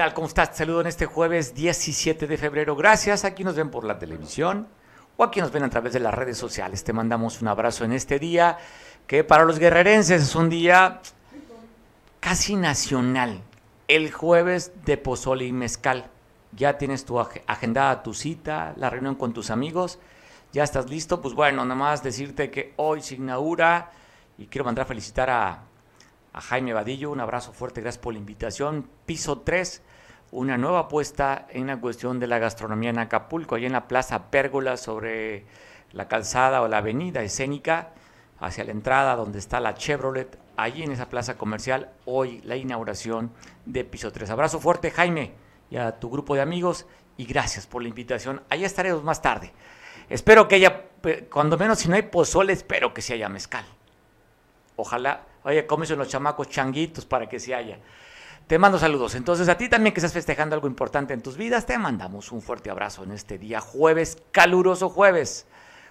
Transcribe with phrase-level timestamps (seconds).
[0.00, 0.14] tal?
[0.14, 0.52] ¿Cómo estás?
[0.52, 2.74] Te saludo en este jueves 17 de febrero.
[2.74, 3.26] Gracias.
[3.26, 4.66] Aquí nos ven por la televisión
[5.18, 6.82] o aquí nos ven a través de las redes sociales.
[6.84, 8.56] Te mandamos un abrazo en este día
[9.06, 11.02] que para los guerrerenses es un día
[12.18, 13.42] casi nacional.
[13.88, 16.06] El jueves de pozole y mezcal.
[16.52, 19.98] Ya tienes tu agendada tu cita, la reunión con tus amigos.
[20.54, 21.20] ¿Ya estás listo?
[21.20, 23.90] Pues bueno, nada más decirte que hoy se inaugura
[24.38, 25.64] y quiero mandar a felicitar a,
[26.32, 27.10] a Jaime Vadillo.
[27.10, 28.88] Un abrazo fuerte, gracias por la invitación.
[29.04, 29.82] Piso 3,
[30.32, 34.30] una nueva apuesta en la cuestión de la gastronomía en Acapulco, allá en la Plaza
[34.30, 35.44] Pérgola, sobre
[35.92, 37.90] la calzada o la avenida escénica,
[38.38, 43.32] hacia la entrada donde está la Chevrolet allí en esa plaza comercial, hoy la inauguración
[43.64, 44.30] de Piso 3.
[44.30, 45.32] Abrazo fuerte, Jaime,
[45.70, 48.42] y a tu grupo de amigos, y gracias por la invitación.
[48.50, 49.52] Allá estaremos más tarde.
[50.08, 50.84] Espero que haya,
[51.30, 53.64] cuando menos si no hay pozole, espero que se haya mezcal.
[54.76, 57.78] Ojalá, oye, cómese los chamacos changuitos para que se haya.
[58.50, 59.14] Te mando saludos.
[59.14, 62.42] Entonces, a ti también que estás festejando algo importante en tus vidas, te mandamos un
[62.42, 65.46] fuerte abrazo en este día, jueves, caluroso jueves.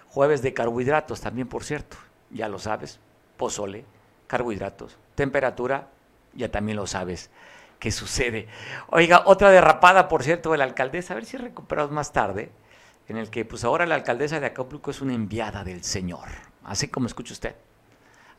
[0.08, 1.96] Jueves de carbohidratos también, por cierto.
[2.28, 3.00] Ya lo sabes,
[3.38, 3.86] pozole,
[4.26, 5.88] carbohidratos, temperatura,
[6.34, 7.30] ya también lo sabes
[7.78, 8.46] qué sucede.
[8.88, 12.52] Oiga, otra derrapada, por cierto, de la alcaldesa, a ver si recuperamos más tarde,
[13.08, 16.28] en el que pues ahora la alcaldesa de Acapulco es una enviada del Señor,
[16.62, 17.54] así como escucha usted.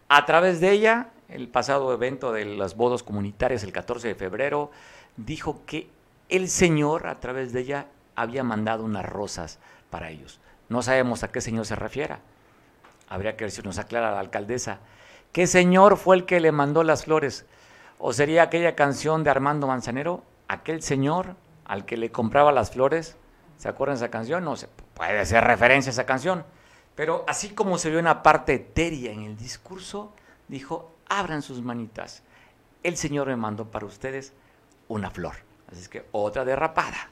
[0.09, 4.71] A través de ella, el pasado evento de las bodas comunitarias, el 14 de febrero,
[5.17, 5.89] dijo que
[6.29, 9.59] el Señor, a través de ella, había mandado unas rosas
[9.89, 10.39] para ellos.
[10.69, 12.19] No sabemos a qué Señor se refiera.
[13.09, 14.79] Habría que ver si nos aclara la alcaldesa.
[15.33, 17.45] ¿Qué señor fue el que le mandó las flores?
[17.99, 20.23] ¿O sería aquella canción de Armando Manzanero?
[20.47, 23.17] Aquel señor al que le compraba las flores.
[23.57, 24.43] ¿Se acuerdan de esa canción?
[24.43, 26.45] No sé, puede ser referencia a esa canción.
[26.95, 30.13] Pero así como se vio una parte etérea en el discurso,
[30.47, 32.23] dijo, abran sus manitas.
[32.83, 34.33] El Señor me mandó para ustedes
[34.87, 35.35] una flor.
[35.71, 37.09] Así es que otra derrapada.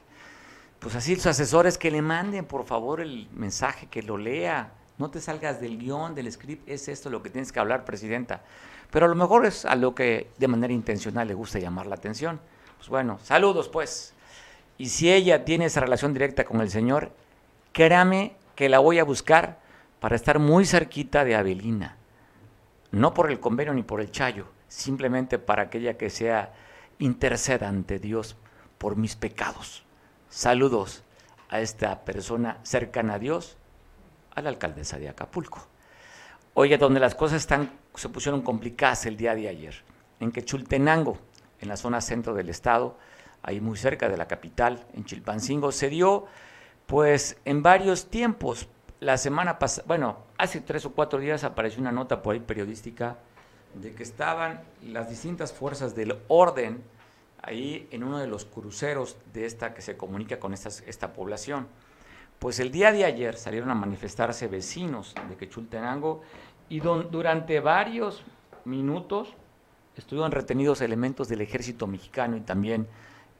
[0.78, 5.10] Pues así los asesores que le manden, por favor, el mensaje, que lo lea no
[5.10, 8.42] te salgas del guion, del script, es esto lo que tienes que hablar, presidenta.
[8.90, 11.94] Pero a lo mejor es a lo que de manera intencional le gusta llamar la
[11.94, 12.38] atención.
[12.76, 14.12] Pues bueno, saludos pues.
[14.76, 17.12] Y si ella tiene esa relación directa con el Señor,
[17.72, 19.58] créame que la voy a buscar
[20.00, 21.96] para estar muy cerquita de Abelina.
[22.92, 26.52] No por el convenio ni por el chayo, simplemente para aquella que sea
[26.98, 28.36] interceda ante Dios
[28.78, 29.84] por mis pecados.
[30.28, 31.02] Saludos
[31.48, 33.56] a esta persona cercana a Dios
[34.34, 35.66] a la alcaldesa de Acapulco.
[36.54, 39.74] Oye, donde las cosas están, se pusieron complicadas el día de ayer,
[40.18, 41.18] en Quechultenango,
[41.60, 42.98] en la zona centro del estado,
[43.42, 46.26] ahí muy cerca de la capital, en Chilpancingo, se dio
[46.86, 48.68] pues en varios tiempos.
[49.00, 53.16] La semana pasada, bueno, hace tres o cuatro días apareció una nota por ahí periodística
[53.72, 56.82] de que estaban las distintas fuerzas del orden
[57.40, 61.66] ahí en uno de los cruceros de esta que se comunica con esta, esta población.
[62.38, 66.20] Pues el día de ayer salieron a manifestarse vecinos de Quechultenango
[66.68, 68.22] y durante varios
[68.66, 69.32] minutos
[69.96, 72.86] estuvieron retenidos elementos del ejército mexicano y también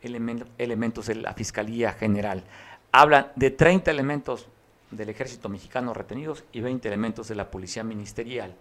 [0.00, 2.44] elementos de la Fiscalía General.
[2.92, 4.48] Hablan de 30 elementos
[4.90, 8.54] del ejército mexicano retenidos y 20 elementos de la Policía Ministerial.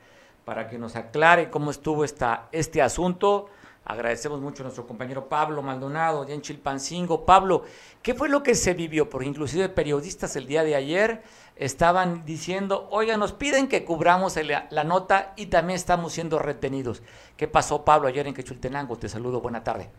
[0.45, 3.49] Para que nos aclare cómo estuvo esta, este asunto,
[3.89, 7.25] Agradecemos mucho a nuestro compañero Pablo Maldonado, ya en Chilpancingo.
[7.25, 7.63] Pablo,
[8.03, 9.09] ¿qué fue lo que se vivió?
[9.09, 11.23] Porque inclusive periodistas el día de ayer
[11.55, 17.01] estaban diciendo, oiga, nos piden que cubramos la nota y también estamos siendo retenidos.
[17.35, 18.95] ¿Qué pasó, Pablo, ayer en Quechultenango?
[18.95, 19.89] Te saludo, buena tarde.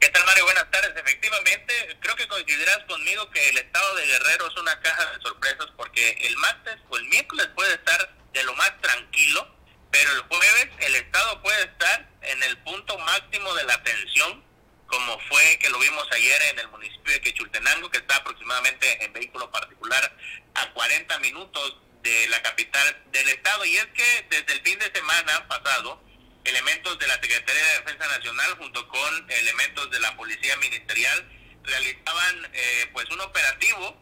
[0.00, 0.44] ¿Qué tal, Mario?
[0.46, 0.90] Buenas tardes.
[0.96, 5.66] Efectivamente, creo que coincidirás conmigo que el estado de Guerrero es una caja de sorpresas
[5.76, 9.56] porque el martes o el miércoles puede estar de lo más tranquilo,
[9.90, 14.44] pero el jueves el estado puede estar en el punto máximo de la tensión,
[14.86, 19.12] como fue que lo vimos ayer en el municipio de Quechultenango, que está aproximadamente en
[19.12, 20.14] vehículo particular
[20.54, 23.64] a 40 minutos de la capital del estado.
[23.64, 26.02] Y es que desde el fin de semana pasado,
[26.44, 31.26] elementos de la Secretaría de Defensa Nacional junto con elementos de la Policía Ministerial
[31.64, 33.96] realizaban eh, pues un operativo,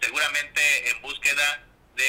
[0.00, 1.64] seguramente en búsqueda
[1.96, 2.04] de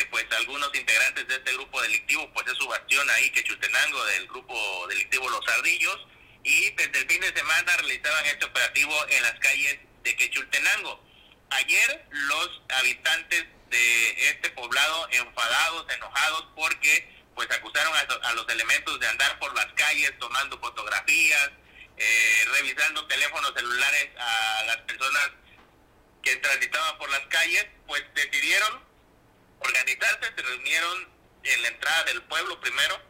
[0.00, 4.04] eh, pues algunos integrantes de este grupo delictivo, pues es su bastión ahí, que Chutenango,
[4.06, 6.06] del grupo delictivo Los Ardillos,
[6.44, 11.02] y desde el fin de semana realizaban este operativo en las calles de Quechultenango.
[11.50, 17.92] Ayer los habitantes de este poblado enfadados, enojados, porque pues acusaron
[18.22, 21.50] a, los elementos de andar por las calles tomando fotografías,
[21.96, 25.30] eh, revisando teléfonos celulares a las personas
[26.22, 28.82] que transitaban por las calles, pues decidieron
[29.60, 31.08] organizarse, se reunieron
[31.44, 33.00] en la entrada del pueblo primero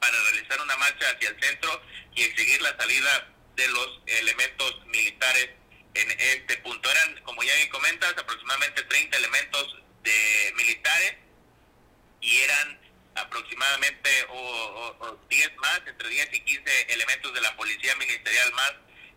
[0.00, 1.82] para realizar una marcha hacia el centro
[2.14, 5.50] y exigir la salida de los elementos militares
[5.94, 6.90] en este punto.
[6.90, 11.16] Eran, como ya comentas, aproximadamente 30 elementos de militares
[12.20, 12.79] y eran
[13.20, 18.72] aproximadamente o, 10 más, entre 10 y 15 elementos de la policía ministerial más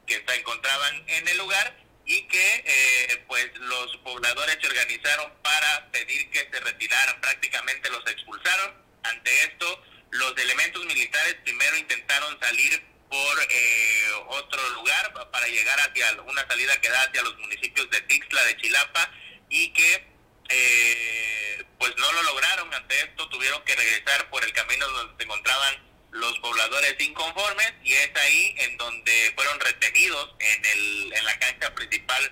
[0.05, 5.91] que se encontraban en el lugar y que eh, pues los pobladores se organizaron para
[5.91, 8.75] pedir que se retiraran, prácticamente los expulsaron.
[9.03, 16.11] Ante esto, los elementos militares primero intentaron salir por eh, otro lugar para llegar hacia
[16.23, 19.11] una salida que da hacia los municipios de Tixla, de Chilapa
[19.49, 20.12] y que
[20.49, 22.73] eh, pues no lo lograron.
[22.73, 27.93] Ante esto tuvieron que regresar por el camino donde se encontraban los pobladores inconformes y
[27.93, 32.31] es ahí en donde fueron retenidos en, el, en la cancha principal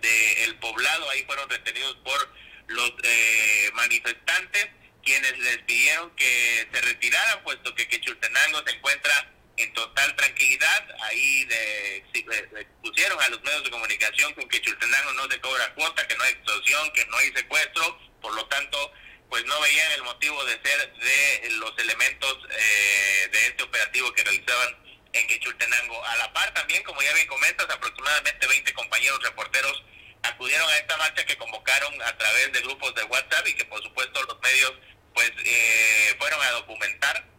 [0.00, 2.34] del poblado, ahí fueron retenidos por
[2.68, 4.68] los eh, manifestantes
[5.04, 11.44] quienes les pidieron que se retiraran puesto que Quechultenango se encuentra en total tranquilidad, ahí
[11.44, 16.24] de, pusieron a los medios de comunicación que Quechultenango no se cobra cuota, que no
[16.24, 18.92] hay extorsión, que no hay secuestro, por lo tanto
[19.28, 24.24] pues no veían el motivo de ser de los elementos eh, de este operativo que
[24.24, 24.76] realizaban
[25.14, 26.04] en Quechultenango.
[26.04, 29.82] A la par también, como ya bien comentas, aproximadamente 20 compañeros reporteros
[30.22, 33.82] acudieron a esta marcha que convocaron a través de grupos de WhatsApp y que por
[33.82, 34.74] supuesto los medios
[35.14, 37.31] pues eh, fueron a documentar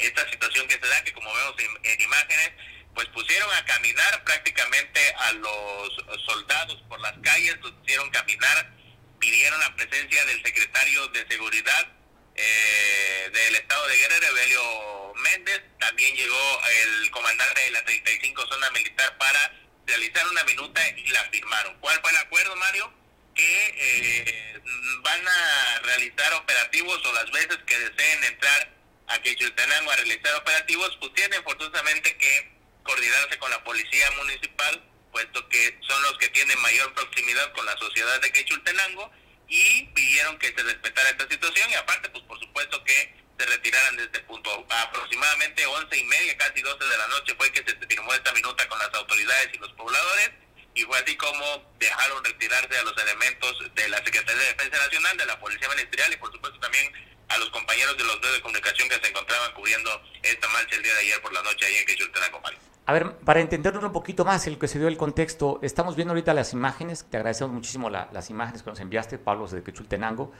[0.00, 2.52] esta situación que se da, que como vemos en imágenes,
[2.94, 5.90] pues pusieron a caminar prácticamente a los
[6.26, 8.80] soldados por las calles, los hicieron caminar
[9.20, 11.86] pidieron la presencia del secretario de Seguridad
[12.34, 15.62] eh, del Estado de Guerrero, Evelio Méndez.
[15.78, 19.52] También llegó el comandante de la 35 Zona Militar para
[19.86, 21.76] realizar una minuta y la firmaron.
[21.80, 22.92] ¿Cuál fue el acuerdo, Mario?
[23.34, 24.60] Que eh,
[25.02, 28.79] van a realizar operativos o las veces que deseen entrar
[29.10, 32.52] a Quechultenango a realizar operativos, pues tienen forzosamente que
[32.82, 37.76] coordinarse con la policía municipal puesto que son los que tienen mayor proximidad con la
[37.76, 39.10] sociedad de Quechultenango
[39.48, 43.96] y pidieron que se respetara esta situación y aparte, pues por supuesto que se retiraran
[43.96, 44.66] de este punto.
[44.70, 48.68] Aproximadamente once y media, casi doce de la noche fue que se firmó esta minuta
[48.68, 50.30] con las autoridades y los pobladores
[50.74, 55.16] y fue así como dejaron retirarse a los elementos de la Secretaría de Defensa Nacional,
[55.16, 56.92] de la Policía Ministerial y por supuesto también
[57.30, 59.90] a los compañeros de los medios de comunicación que se encontraban cubriendo
[60.22, 62.40] esta marcha el día de ayer por la noche ahí en Quechultenango.
[62.86, 66.10] A ver, para entenderlo un poquito más, el que se dio el contexto, estamos viendo
[66.10, 70.32] ahorita las imágenes, te agradecemos muchísimo las imágenes que nos enviaste, Pablo, de Quechultenango.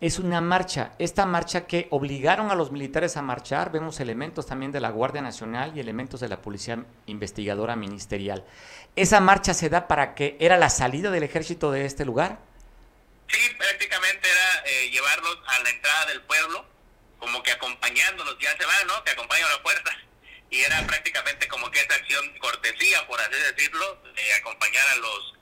[0.00, 4.72] Es una marcha, esta marcha que obligaron a los militares a marchar, vemos elementos también
[4.72, 8.46] de la Guardia Nacional y elementos de la Policía Investigadora Ministerial.
[8.96, 12.38] ¿Esa marcha se da para que era la salida del ejército de este lugar?
[13.30, 16.64] Sí, prácticamente era eh, llevarlos a la entrada del pueblo,
[17.18, 19.02] como que acompañándolos, ya se van, ¿no?
[19.02, 19.92] Te acompañan a la puerta
[20.50, 25.34] y era prácticamente como que esa acción cortesía, por así decirlo, de acompañar a los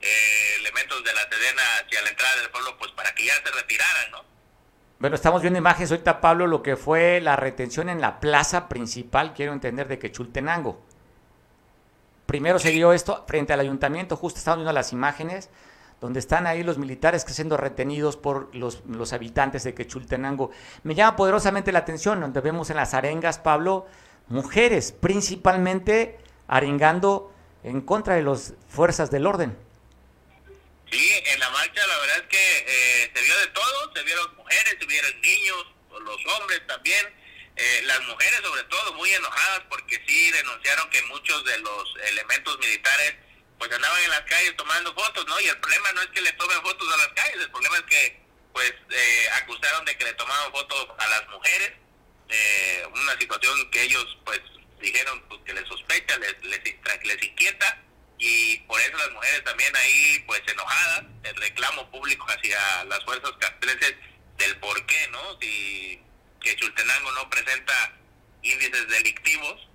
[0.00, 3.50] eh, elementos de la Sedena hacia la entrada del pueblo, pues para que ya se
[3.52, 4.24] retiraran, ¿no?
[4.98, 9.34] Bueno, estamos viendo imágenes ahorita, Pablo, lo que fue la retención en la plaza principal,
[9.34, 10.82] quiero entender, de Quechultenango.
[12.24, 15.50] Primero se dio esto frente al ayuntamiento, justo estamos viendo las imágenes,
[16.00, 20.50] donde están ahí los militares que siendo retenidos por los, los habitantes de Quechultenango.
[20.82, 23.86] Me llama poderosamente la atención, donde vemos en las arengas, Pablo,
[24.28, 29.56] mujeres, principalmente arengando en contra de las fuerzas del orden.
[30.90, 34.36] Sí, en la marcha la verdad es que eh, se vio de todo, se vieron
[34.36, 37.06] mujeres, se vieron niños, los hombres también,
[37.56, 42.58] eh, las mujeres sobre todo muy enojadas porque sí denunciaron que muchos de los elementos
[42.60, 43.14] militares
[43.58, 45.40] pues andaban en las calles tomando fotos, ¿no?
[45.40, 47.84] Y el problema no es que le tomen fotos a las calles, el problema es
[47.84, 51.72] que pues eh, acusaron de que le tomaban fotos a las mujeres
[52.28, 54.40] eh, una situación que ellos pues
[54.80, 56.60] dijeron pues, que les sospecha, les, les,
[57.04, 57.82] les inquieta
[58.18, 63.32] y por eso las mujeres también ahí pues enojadas, el reclamo público hacia las fuerzas
[63.38, 63.94] castrenses
[64.38, 65.38] del por qué, ¿no?
[65.40, 66.02] Si
[66.40, 67.92] que Chultenango no presenta
[68.42, 69.68] índices delictivos,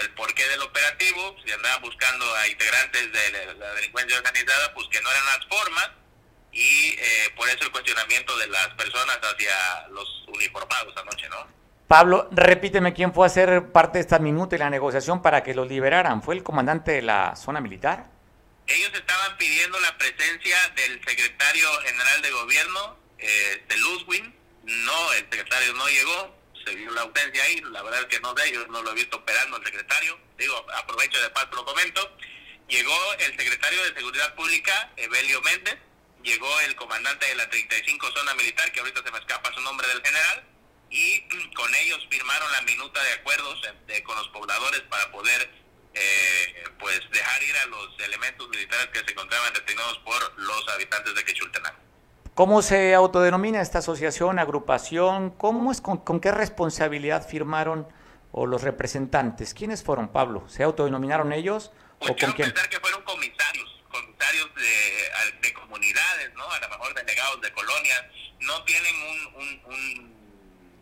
[0.00, 5.00] el porqué del operativo, si andaba buscando a integrantes de la delincuencia organizada, pues que
[5.00, 5.90] no eran las formas,
[6.52, 11.46] y eh, por eso el cuestionamiento de las personas hacia los uniformados anoche, ¿no?
[11.86, 15.54] Pablo, repíteme quién fue a hacer parte de esta minuta y la negociación para que
[15.54, 16.22] los liberaran.
[16.22, 18.06] ¿Fue el comandante de la zona militar?
[18.66, 24.34] Ellos estaban pidiendo la presencia del secretario general de gobierno, eh, de Luzwin.
[24.64, 26.35] No, el secretario no llegó,
[26.66, 27.60] se vio la ausencia ahí.
[27.70, 30.18] La verdad es que no sé, yo no lo he visto operando el secretario.
[30.36, 32.16] Digo, aprovecho de paso lo comento.
[32.68, 35.76] Llegó el secretario de Seguridad Pública, Evelio Méndez.
[36.22, 39.86] Llegó el comandante de la 35 zona militar, que ahorita se me escapa su nombre
[39.86, 40.44] del general
[40.90, 41.20] y
[41.54, 43.60] con ellos firmaron la minuta de acuerdos
[44.04, 45.50] con los pobladores para poder
[45.94, 51.14] eh, pues dejar ir a los elementos militares que se encontraban detenidos por los habitantes
[51.14, 51.85] de Quechultenango.
[52.36, 55.30] ¿Cómo se autodenomina esta asociación, agrupación?
[55.30, 57.88] ¿Cómo es, con, qué responsabilidad firmaron
[58.30, 59.54] o los representantes?
[59.54, 60.46] ¿Quiénes fueron, Pablo?
[60.46, 61.72] ¿Se autodenominaron ellos?
[61.98, 62.52] Pues o con quién?
[62.52, 66.44] pensar que fueron comisarios, comisarios de, de, comunidades, ¿no?
[66.52, 68.04] A lo mejor delegados de colonias.
[68.40, 70.14] No tienen un, un,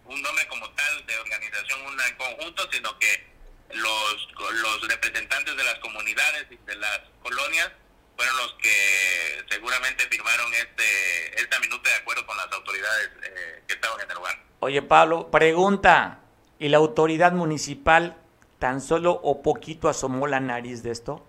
[0.07, 3.31] un, nombre como tal de organización una en conjunto, sino que
[3.75, 7.71] los, los representantes de las comunidades y de las colonias
[8.17, 11.13] fueron los que seguramente firmaron este
[11.55, 14.39] esta minuta de acuerdo con las autoridades eh, que estaban en el lugar.
[14.61, 16.21] Oye, Pablo, pregunta,
[16.59, 18.17] ¿y la autoridad municipal
[18.59, 21.25] tan solo o poquito asomó la nariz de esto?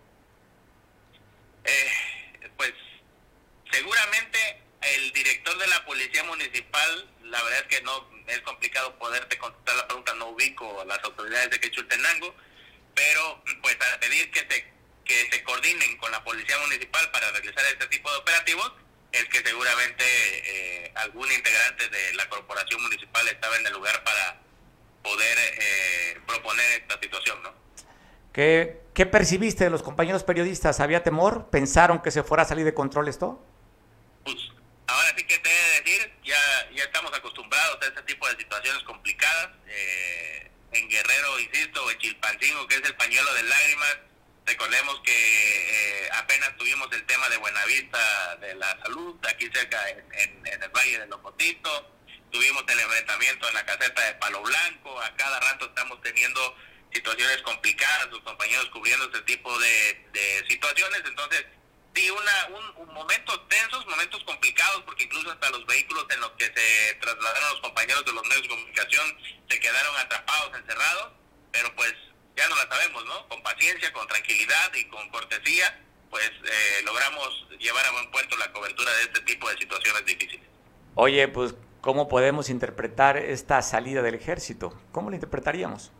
[1.63, 2.73] Eh, pues
[3.71, 7.91] seguramente el director de la policía municipal, la verdad es que no
[8.27, 12.33] es complicado poderte contestar la pregunta, no ubico a las autoridades de Quechultenango,
[12.95, 17.63] pero pues a pedir que se que se coordinen con la policía municipal para realizar
[17.71, 18.73] este tipo de operativos,
[19.11, 24.41] es que seguramente eh, algún integrante de la corporación municipal estaba en el lugar para
[25.03, 27.53] poder eh, proponer esta situación, ¿no?
[28.33, 30.79] ¿Qué, ¿Qué percibiste de los compañeros periodistas?
[30.79, 31.49] ¿Había temor?
[31.49, 33.41] ¿Pensaron que se fuera a salir de control esto?
[34.23, 34.35] Pues
[34.87, 38.37] ahora sí que te he de decir, ya, ya estamos acostumbrados a este tipo de
[38.37, 39.51] situaciones complicadas.
[39.67, 43.97] Eh, en Guerrero, insisto, en Chilpancingo, que es el pañuelo de lágrimas,
[44.45, 50.45] Recordemos que eh, apenas tuvimos el tema de Buenavista de la salud, aquí cerca en,
[50.45, 51.83] el Valle de Locotitos,
[52.31, 56.55] tuvimos el enfrentamiento en la caseta de Palo Blanco, a cada rato estamos teniendo
[56.93, 61.45] situaciones complicadas, los compañeros cubriendo este tipo de, situaciones, entonces
[61.95, 62.47] sí, una,
[62.77, 67.49] un, momentos tensos, momentos complicados, porque incluso hasta los vehículos en los que se trasladaron
[67.49, 69.17] los compañeros de los medios de comunicación
[69.49, 71.13] se quedaron atrapados, encerrados,
[71.51, 71.93] pero pues
[72.35, 73.27] ya no la sabemos, ¿no?
[73.27, 78.51] Con paciencia, con tranquilidad y con cortesía, pues eh, logramos llevar a buen puerto la
[78.51, 80.45] cobertura de este tipo de situaciones difíciles.
[80.95, 84.79] Oye, pues, ¿cómo podemos interpretar esta salida del ejército?
[84.91, 85.91] ¿Cómo la interpretaríamos?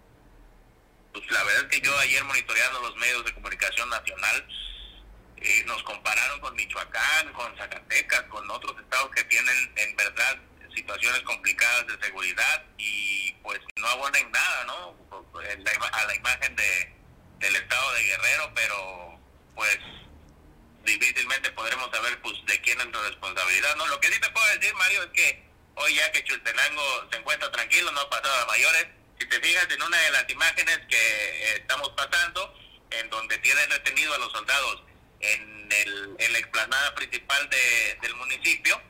[1.14, 4.48] Pues la verdad es que yo ayer monitoreando los medios de comunicación nacional,
[5.38, 10.38] eh, nos compararon con Michoacán, con Zacatecas, con otros estados que tienen en verdad
[10.74, 13.15] situaciones complicadas de seguridad y
[13.46, 14.96] pues no abonen nada, ¿no?
[15.92, 16.94] A la imagen de,
[17.38, 19.20] del estado de Guerrero, pero
[19.54, 19.78] pues
[20.84, 23.88] difícilmente podremos saber pues de quién es la responsabilidad, ¿no?
[23.88, 27.52] Lo que sí te puedo decir, Mario, es que hoy ya que Chultenango se encuentra
[27.52, 28.88] tranquilo, no ha pasado a mayores,
[29.20, 32.54] si te fijas en una de las imágenes que eh, estamos pasando,
[32.90, 34.84] en donde tienen retenido a los soldados
[35.20, 38.82] en, el, en la explanada principal de, del municipio,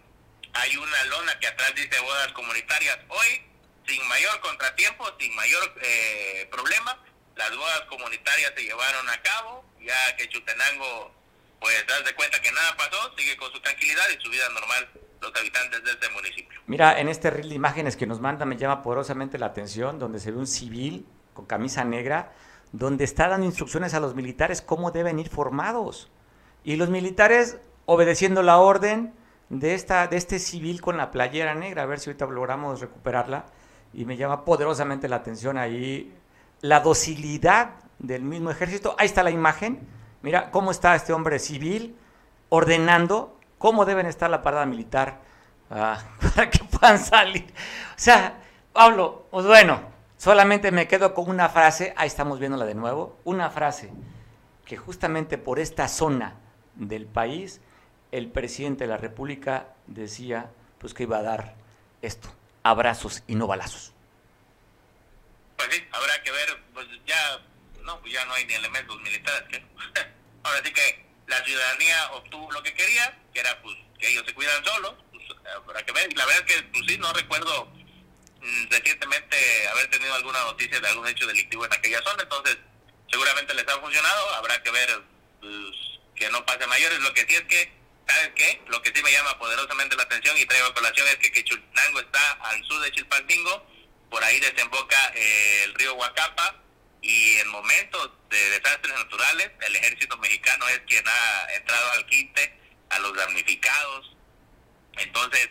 [0.53, 2.97] hay una lona que atrás dice bodas comunitarias.
[3.09, 3.45] Hoy,
[3.87, 6.97] sin mayor contratiempo, sin mayor eh, problema,
[7.35, 11.11] las bodas comunitarias se llevaron a cabo, ya que Chutenango,
[11.59, 14.89] pues das de cuenta que nada pasó, sigue con su tranquilidad y su vida normal
[15.21, 16.61] los habitantes de este municipio.
[16.67, 20.19] Mira, en este reel de imágenes que nos manda me llama poderosamente la atención, donde
[20.19, 22.33] se ve un civil con camisa negra,
[22.71, 26.11] donde está dando instrucciones a los militares cómo deben ir formados.
[26.63, 29.13] Y los militares, obedeciendo la orden,
[29.49, 33.45] de, esta, de este civil con la playera negra, a ver si ahorita logramos recuperarla.
[33.95, 36.13] Y me llama poderosamente la atención ahí
[36.61, 38.95] la docilidad del mismo ejército.
[38.99, 39.87] Ahí está la imagen.
[40.21, 41.95] Mira cómo está este hombre civil
[42.49, 45.19] ordenando cómo deben estar la parada militar
[45.71, 46.03] ah,
[46.35, 47.45] para que puedan salir.
[47.91, 48.37] O sea,
[48.73, 49.79] Pablo, pues bueno,
[50.17, 53.91] solamente me quedo con una frase, ahí estamos viéndola de nuevo, una frase
[54.65, 56.35] que justamente por esta zona
[56.75, 57.61] del país
[58.11, 61.55] el presidente de la República decía pues que iba a dar
[62.01, 62.29] esto,
[62.65, 63.93] abrazos y no balazos.
[65.55, 67.39] Pues sí, habrá que ver, pues ya
[67.83, 69.43] no, pues ya no hay ni elementos militares.
[69.49, 69.63] que
[70.43, 74.33] Ahora sí que la ciudadanía obtuvo lo que quería, que era pues que ellos se
[74.33, 75.23] cuidan solos, pues,
[75.55, 76.11] habrá que ver.
[76.17, 77.71] La verdad es que pues sí, no recuerdo
[78.41, 82.57] mm, recientemente haber tenido alguna noticia de algún hecho delictivo en aquella zona, entonces
[83.11, 85.03] seguramente les ha funcionado, habrá que ver
[85.39, 86.99] pues, que no pase mayores.
[86.99, 87.71] Lo que sí es que
[88.07, 88.61] ¿Sabes qué?
[88.67, 91.99] Lo que sí me llama poderosamente la atención y traigo a colación es que Quechultenango
[91.99, 93.65] está al sur de Chilpancingo,
[94.09, 96.55] por ahí desemboca eh, el río Huacapa
[97.01, 102.59] y en momentos de desastres naturales el ejército mexicano es quien ha entrado al quinte
[102.89, 104.15] a los damnificados.
[104.97, 105.49] Entonces,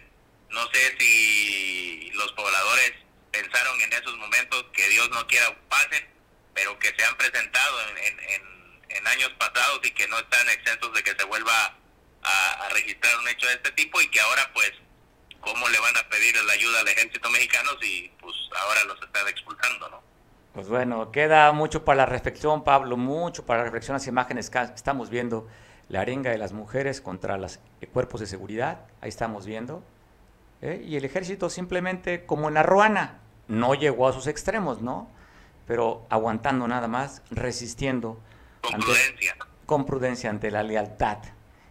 [0.50, 2.92] no sé si los pobladores
[3.32, 6.08] pensaron en esos momentos que Dios no quiera pasen,
[6.54, 10.92] pero que se han presentado en, en, en años pasados y que no están exentos
[10.94, 11.76] de que se vuelva
[12.24, 14.72] a, registrar un hecho de este tipo y que ahora pues
[15.40, 19.28] cómo le van a pedir la ayuda al ejército mexicano si pues ahora los están
[19.28, 20.02] expulsando, ¿no?
[20.54, 23.94] Pues bueno, queda mucho para la reflexión, Pablo, mucho para la reflexión.
[23.94, 25.48] Las imágenes que estamos viendo,
[25.88, 27.58] la arenga de las mujeres contra los
[27.92, 29.82] cuerpos de seguridad, ahí estamos viendo.
[30.62, 30.80] ¿eh?
[30.86, 35.10] Y el ejército simplemente, como en la ruana, no llegó a sus extremos, ¿no?
[35.66, 38.20] Pero aguantando nada más, resistiendo.
[38.60, 39.36] Con prudencia.
[39.66, 41.18] Con prudencia ante la lealtad.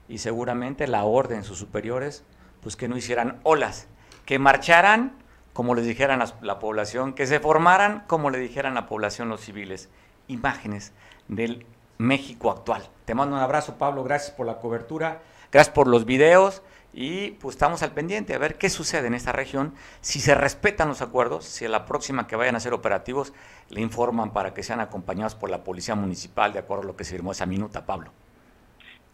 [0.07, 2.23] Y seguramente la orden, sus superiores,
[2.61, 3.87] pues que no hicieran olas,
[4.25, 8.87] que marcharan como les dijeran a la población, que se formaran como le dijeran la
[8.87, 9.89] población los civiles.
[10.27, 10.93] Imágenes
[11.27, 11.65] del
[11.97, 12.89] México actual.
[13.05, 17.55] Te mando un abrazo, Pablo, gracias por la cobertura, gracias por los videos y pues
[17.55, 21.45] estamos al pendiente a ver qué sucede en esta región, si se respetan los acuerdos,
[21.45, 23.33] si a la próxima que vayan a ser operativos
[23.69, 27.03] le informan para que sean acompañados por la Policía Municipal de acuerdo a lo que
[27.03, 28.11] se firmó esa minuta, Pablo.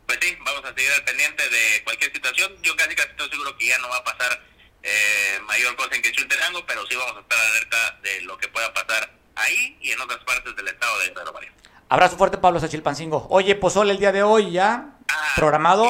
[0.09, 2.51] Pues sí, vamos a seguir al pendiente de cualquier situación.
[2.63, 4.41] Yo casi casi estoy seguro que ya no va a pasar
[4.81, 8.73] eh, mayor cosa en Quechultenango, pero sí vamos a estar alerta de lo que pueda
[8.73, 11.53] pasar ahí y en otras partes del estado de Guerrero María.
[11.89, 13.27] Abrazo fuerte, Pablo Sachilpancingo.
[13.29, 15.85] Oye, Pozole el día de hoy ya, ah, programado.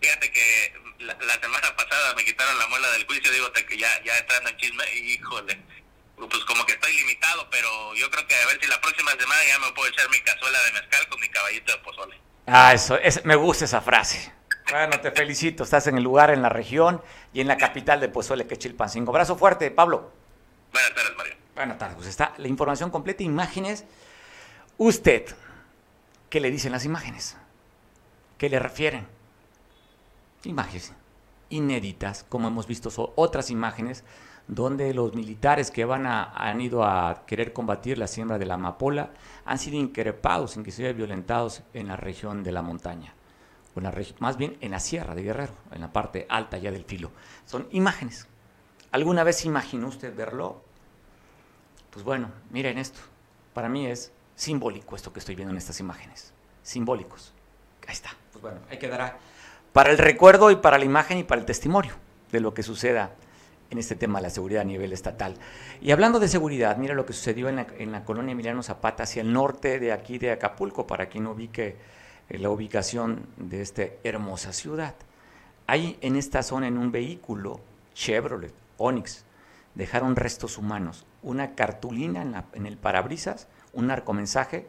[0.00, 4.18] Fíjate que la, semana pasada me quitaron la muela del juicio, digo que ya, ya
[4.18, 5.56] entrando en chisme, híjole,
[6.16, 9.40] pues como que estoy limitado, pero yo creo que a ver si la próxima semana
[9.46, 12.27] ya me puedo echar mi cazuela de mezcal con mi caballito de pozole.
[12.48, 14.32] Ah, eso, es, me gusta esa frase.
[14.70, 15.64] Bueno, te felicito.
[15.64, 17.00] Estás en el lugar, en la región
[17.32, 19.10] y en la capital de Pozole, que es Chilpancingo.
[19.10, 20.10] Abrazo fuerte, Pablo.
[20.72, 21.34] Buenas tardes, Mario.
[21.54, 21.96] Buenas tardes.
[21.96, 23.84] Pues está la información completa, imágenes.
[24.78, 25.26] Usted,
[26.30, 27.36] ¿qué le dicen las imágenes?
[28.38, 29.06] ¿Qué le refieren?
[30.44, 30.92] Imágenes
[31.50, 34.04] inéditas, como hemos visto otras imágenes,
[34.48, 38.54] donde los militares que van a, han ido a querer combatir la siembra de la
[38.54, 39.10] amapola
[39.44, 43.14] han sido increpados, inclusive violentados en la región de la montaña
[44.18, 47.10] más bien en la sierra de Guerrero, en la parte alta ya del filo.
[47.46, 48.26] Son imágenes.
[48.90, 50.62] ¿Alguna vez imaginó usted verlo?
[51.90, 53.00] Pues bueno, miren esto.
[53.54, 56.32] Para mí es simbólico esto que estoy viendo en estas imágenes.
[56.62, 57.32] Simbólicos.
[57.86, 58.10] Ahí está.
[58.32, 59.18] Pues bueno, ahí quedará
[59.72, 61.94] para el recuerdo y para la imagen y para el testimonio
[62.32, 63.12] de lo que suceda
[63.70, 65.34] en este tema de la seguridad a nivel estatal.
[65.80, 69.22] Y hablando de seguridad, mira lo que sucedió en la, la colonia Emiliano Zapata, hacia
[69.22, 71.76] el norte de aquí de Acapulco, para quien ubique
[72.28, 74.94] la ubicación de esta hermosa ciudad.
[75.66, 77.60] Hay en esta zona, en un vehículo
[77.94, 79.24] Chevrolet Onix,
[79.74, 84.66] dejaron restos humanos, una cartulina en, en el parabrisas, un narcomensaje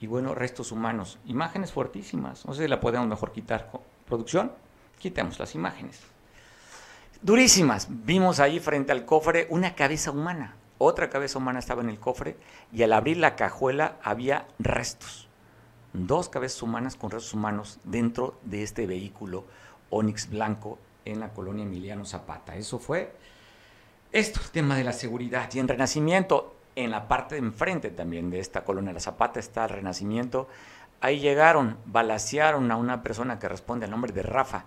[0.00, 1.18] y bueno, restos humanos.
[1.26, 3.70] Imágenes fuertísimas, no sé si la podemos mejor quitar.
[4.06, 4.52] Producción,
[4.98, 6.13] quitemos las imágenes.
[7.24, 7.88] Durísimas.
[7.90, 10.54] Vimos ahí frente al cofre una cabeza humana.
[10.78, 12.36] Otra cabeza humana estaba en el cofre
[12.72, 15.24] y al abrir la cajuela había restos
[15.94, 19.44] dos cabezas humanas con restos humanos dentro de este vehículo
[19.90, 22.56] Onix blanco en la colonia Emiliano Zapata.
[22.56, 23.12] Eso fue
[24.12, 25.48] esto, el tema de la seguridad.
[25.54, 29.64] Y en Renacimiento, en la parte de enfrente también de esta colonia La Zapata está
[29.64, 30.48] el Renacimiento.
[31.00, 34.64] Ahí llegaron, balasearon a una persona que responde al nombre de Rafa.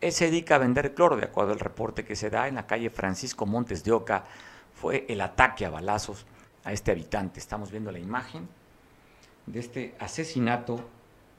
[0.00, 2.66] Él se dedica a vender cloro, de acuerdo al reporte que se da en la
[2.66, 4.24] calle Francisco Montes de Oca.
[4.74, 6.24] Fue el ataque a balazos
[6.64, 7.38] a este habitante.
[7.38, 8.48] Estamos viendo la imagen
[9.46, 10.80] de este asesinato,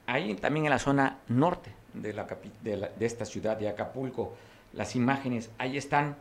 [0.06, 2.26] ahí también en la zona norte de, la,
[2.62, 4.34] de, esta ciudad de Acapulco.
[4.72, 6.16] Las imágenes ahí están.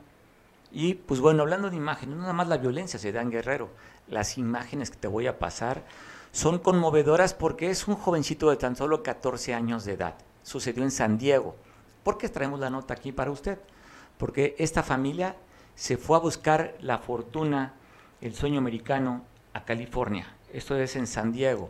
[0.72, 3.70] Y pues bueno, hablando de imágenes, no nada más la violencia se da en Guerrero.
[4.08, 5.84] Las imágenes que te voy a pasar
[6.32, 10.16] son conmovedoras porque es un jovencito de tan solo 14 años de edad.
[10.44, 11.56] Sucedió en San Diego.
[12.04, 13.60] ¿Por qué traemos la nota aquí para usted?
[14.18, 15.36] Porque esta familia
[15.76, 17.74] se fue a buscar la fortuna,
[18.22, 20.36] el sueño americano, a California.
[20.54, 21.70] Esto es en San Diego.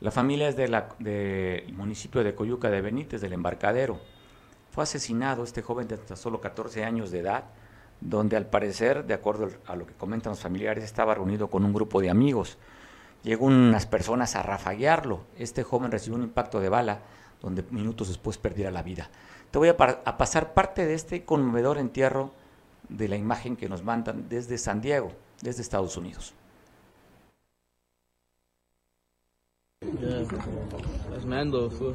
[0.00, 4.00] La familia es del municipio de Coyuca de Benítez, del embarcadero.
[4.70, 7.44] Fue asesinado este joven de hasta solo 14 años de edad,
[8.00, 11.72] donde al parecer, de acuerdo a lo que comentan los familiares, estaba reunido con un
[11.72, 12.56] grupo de amigos.
[13.22, 15.20] Llegó unas personas a rafaguearlo.
[15.36, 17.00] Este joven recibió un impacto de bala,
[17.42, 19.10] donde minutos después perdiera la vida.
[19.50, 22.30] Te voy a, a pasar parte de este conmovedor entierro
[22.88, 26.34] de la imagen que nos mandan desde San Diego, desde Estados Unidos.
[29.82, 30.24] Yeah,
[31.10, 31.94] that's Mando fool.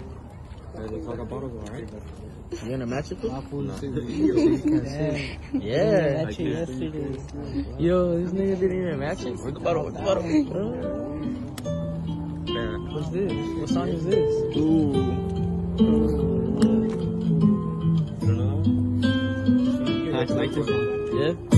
[0.76, 1.88] Hey, the fuck bottles, alright?
[2.64, 3.62] You gonna match it, fool?
[3.62, 3.76] No.
[3.82, 5.38] yeah.
[5.54, 6.24] Yeah.
[6.26, 7.20] Match it yesterday.
[7.78, 9.38] Yo, this nigga didn't even match it.
[9.38, 9.84] Where's the bottle?
[9.84, 10.72] Where's the bottle?
[12.92, 13.32] What's this?
[13.60, 14.58] What song is this?
[14.58, 15.45] Ooh.
[20.56, 21.55] Yeah.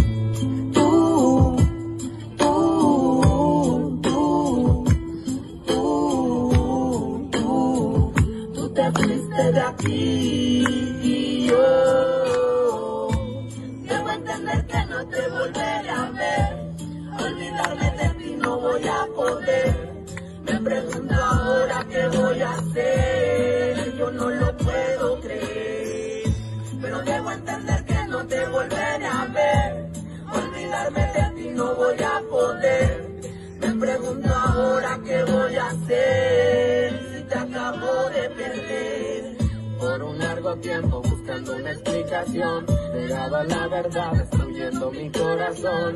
[40.75, 45.95] Buscando una explicación, pegado a la verdad, destruyendo mi corazón.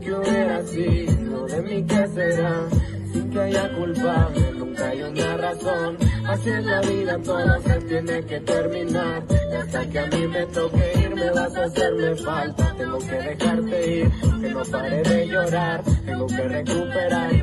[0.00, 1.84] ¿Qué hubiera sido de mí?
[1.84, 2.68] ¿Qué será?
[3.12, 5.96] Sin que haya culpable, nunca hay una razón.
[6.26, 9.22] Así es la vida, todo se tiene que terminar.
[9.60, 12.74] Hasta que a mí me toque ir, me vas a hacerme falta.
[12.76, 15.82] Tengo que dejarte ir, que no pare de llorar.
[16.06, 17.42] Tengo que recuperar y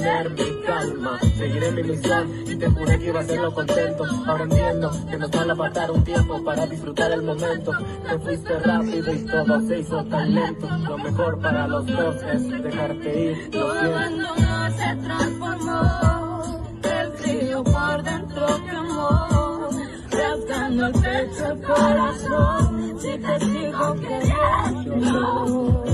[0.00, 1.18] mantener mi calma.
[1.36, 4.04] Seguiré mi misión y te juré que iba a hacerlo contento.
[4.26, 7.72] Ahora entiendo que nos van a faltar un tiempo para disfrutar el momento.
[8.08, 10.68] Te fuiste rápido y todo se hizo tan lento.
[10.88, 13.54] Lo mejor para los dos es dejarte ir.
[13.54, 13.96] Lo siento.
[13.96, 19.68] abandono se transformó, el frío por dentro quemó,
[20.10, 25.84] rasgando el pecho el corazón, si te sigo queriendo.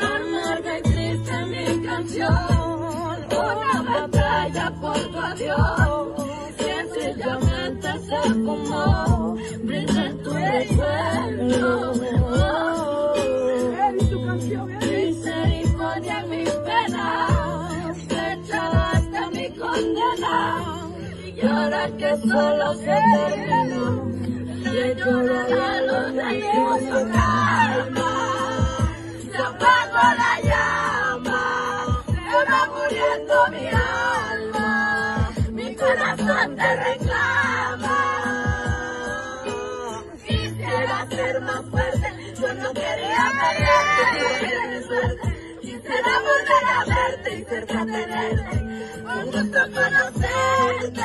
[0.00, 2.51] Amarga y triste mi canción,
[3.32, 6.08] una batalla por tu adiós,
[6.58, 11.92] sencillamente se fumó, brilla en tu recuerdo.
[14.80, 16.30] Misericordia en
[18.06, 20.36] flechada hasta mi condena.
[21.34, 24.04] Y ahora que solo se terminó,
[24.72, 28.10] le lloraré a los daños su calma.
[29.30, 30.51] Se apagó la llama, se
[33.12, 35.30] va muriendo mi alma.
[35.50, 37.98] Mi corazón te reclama.
[40.26, 45.58] Quisiera ser más fuerte, yo no quería perderte, mi suerte.
[45.60, 48.56] Quisiera volver a verte y cerca tenerte,
[49.02, 51.02] un gusto conocerte.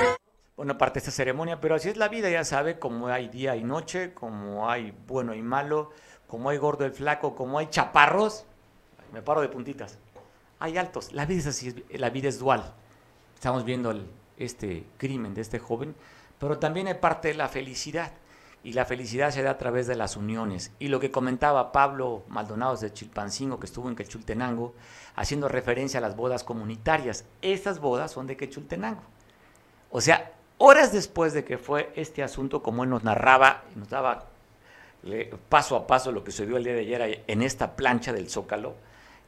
[0.56, 3.56] Bueno, parte de esta ceremonia, pero así es la vida, ya sabe, como hay día
[3.56, 5.92] y noche, como hay bueno y malo,
[6.28, 8.44] como hay gordo y flaco, como hay chaparros,
[9.14, 10.00] me paro de puntitas,
[10.60, 12.74] hay altos, la vida es así, la vida es dual.
[13.36, 13.94] Estamos viendo
[14.38, 15.96] este crimen de este joven,
[16.40, 18.12] pero también hay parte de la felicidad,
[18.64, 20.72] y la felicidad se da a través de las uniones.
[20.78, 24.74] Y lo que comentaba Pablo Maldonado de Chilpancingo, que estuvo en Quechultenango,
[25.16, 27.24] haciendo referencia a las bodas comunitarias.
[27.42, 29.04] Estas bodas son de Quechultenango.
[29.90, 34.26] O sea, horas después de que fue este asunto, como él nos narraba nos daba
[35.48, 38.76] paso a paso lo que sucedió el día de ayer en esta plancha del Zócalo,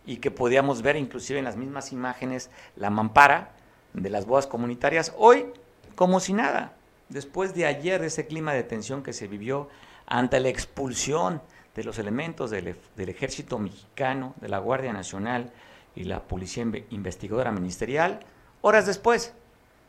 [0.06, 3.52] y que podíamos ver inclusive en las mismas imágenes la mampara
[3.94, 5.48] de las bodas comunitarias, hoy
[5.96, 6.74] como si nada,
[7.10, 9.68] después de ayer ese clima de tensión que se vivió
[10.06, 11.42] ante la expulsión
[11.76, 15.52] de los elementos del, ejército mexicano, de la Guardia Nacional
[15.96, 18.20] y la Policía Inve- Investigadora Ministerial,
[18.62, 19.34] horas después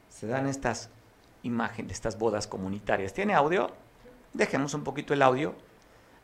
[0.08, 0.90] se dan estas
[1.42, 3.14] imágenes, estas bodas comunitarias.
[3.14, 3.70] ¿Tiene audio?
[4.34, 5.54] Dejemos un poquito el audio.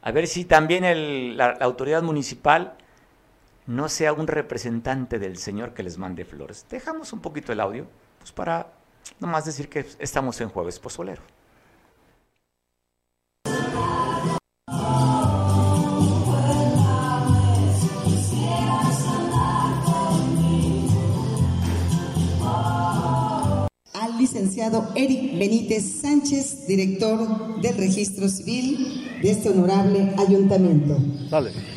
[0.02, 2.76] A ver si también la autoridad municipal
[3.66, 6.66] no sea un representante del señor que les mande flores.
[6.70, 7.86] Dejamos un poquito el audio,
[8.18, 8.72] pues para
[9.20, 11.22] nomás decir que estamos en jueves pozolero.
[23.92, 30.96] al licenciado Eric Benítez Sánchez, director del Registro Civil de este honorable ayuntamiento.
[31.28, 31.75] Dale.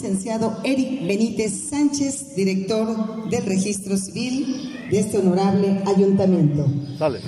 [0.00, 6.66] Licenciado Eric Benítez Sánchez, director del Registro Civil de este honorable ayuntamiento.
[7.00, 7.20] Dale.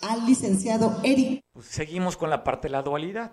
[0.00, 3.32] Al licenciado Eric Pues seguimos con la parte de la dualidad.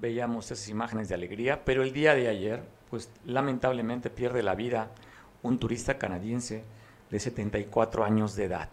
[0.00, 4.90] Veíamos esas imágenes de alegría, pero el día de ayer, pues lamentablemente pierde la vida
[5.42, 6.64] un turista canadiense
[7.10, 8.68] de 74 años de edad.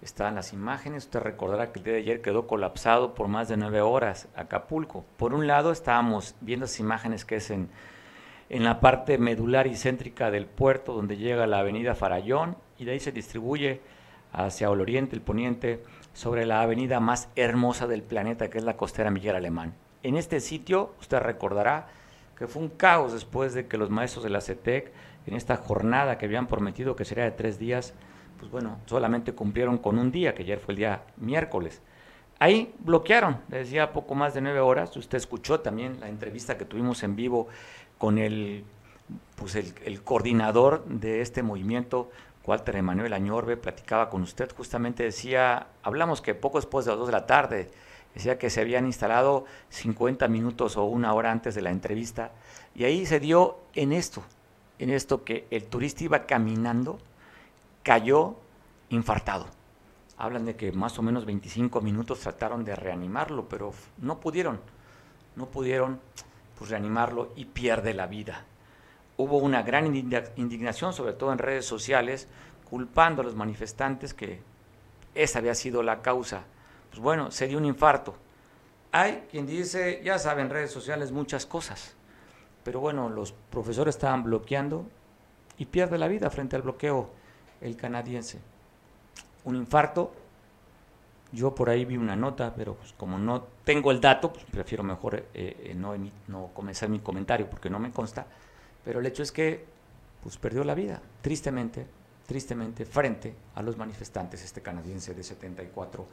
[0.00, 3.56] Están las imágenes, usted recordará que el día de ayer quedó colapsado por más de
[3.56, 5.04] nueve horas Acapulco.
[5.16, 7.68] Por un lado estábamos viendo esas imágenes que es en,
[8.48, 12.92] en la parte medular y céntrica del puerto, donde llega la avenida Farallón, y de
[12.92, 13.80] ahí se distribuye
[14.32, 18.76] hacia el oriente, el poniente, sobre la avenida más hermosa del planeta, que es la
[18.76, 19.74] costera Miguel Alemán.
[20.04, 21.88] En este sitio, usted recordará
[22.36, 24.92] que fue un caos después de que los maestros de la CETEC,
[25.26, 27.94] en esta jornada que habían prometido que sería de tres días,
[28.38, 31.80] pues bueno, solamente cumplieron con un día, que ayer fue el día miércoles.
[32.38, 34.94] Ahí bloquearon, decía poco más de nueve horas.
[34.94, 37.48] Usted escuchó también la entrevista que tuvimos en vivo
[37.96, 38.64] con el,
[39.36, 42.10] pues el, coordinador de este movimiento,
[42.44, 47.08] Walter Emanuel Añorbe, platicaba con usted, justamente decía, hablamos que poco después de las dos
[47.08, 47.70] de la tarde,
[48.14, 52.32] decía que se habían instalado 50 minutos o una hora antes de la entrevista,
[52.74, 54.22] y ahí se dio en esto,
[54.78, 56.98] en esto que el turista iba caminando,
[57.82, 58.36] cayó
[58.88, 59.46] infartado.
[60.16, 64.60] Hablan de que más o menos 25 minutos trataron de reanimarlo, pero no pudieron,
[65.34, 66.00] no pudieron
[66.56, 68.44] pues, reanimarlo y pierde la vida.
[69.16, 72.28] Hubo una gran indignación, sobre todo en redes sociales,
[72.68, 74.40] culpando a los manifestantes que
[75.14, 76.44] esa había sido la causa.
[76.94, 78.14] Pues bueno, se dio un infarto.
[78.92, 81.96] Hay quien dice, ya saben, redes sociales muchas cosas,
[82.62, 84.86] pero bueno, los profesores estaban bloqueando
[85.58, 87.10] y pierde la vida frente al bloqueo
[87.60, 88.38] el canadiense
[89.42, 90.12] un infarto.
[91.32, 94.84] Yo por ahí vi una nota, pero pues como no tengo el dato, pues prefiero
[94.84, 95.96] mejor eh, eh, no,
[96.28, 98.24] no comenzar mi comentario porque no me consta.
[98.84, 99.64] Pero el hecho es que
[100.22, 101.88] pues perdió la vida, tristemente,
[102.24, 106.06] tristemente, frente a los manifestantes, este canadiense de 74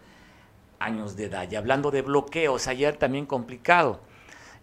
[0.83, 1.49] años de edad.
[1.49, 4.01] Y hablando de bloqueos, ayer también complicado,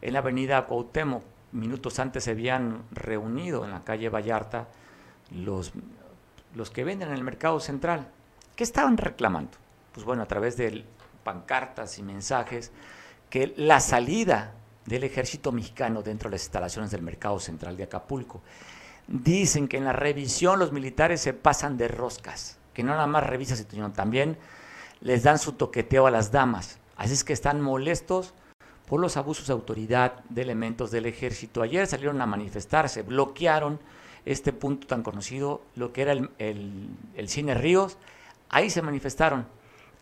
[0.00, 4.68] en la avenida Cuauhtémoc, minutos antes se habían reunido en la calle Vallarta
[5.30, 5.72] los,
[6.54, 8.08] los que venden en el mercado central,
[8.58, 9.52] ¿Qué estaban reclamando?
[9.92, 10.84] Pues bueno, a través de
[11.22, 12.72] pancartas y mensajes,
[13.30, 14.54] que la salida
[14.84, 18.42] del ejército mexicano dentro de las instalaciones del mercado central de Acapulco.
[19.06, 23.24] Dicen que en la revisión los militares se pasan de roscas, que no nada más
[23.24, 24.36] revisan, sino también
[25.00, 26.78] les dan su toqueteo a las damas.
[26.96, 28.34] Así es que están molestos
[28.86, 31.62] por los abusos de autoridad de elementos del ejército.
[31.62, 33.78] Ayer salieron a manifestarse, bloquearon
[34.24, 37.98] este punto tan conocido, lo que era el, el cine Ríos,
[38.50, 39.46] Ahí se manifestaron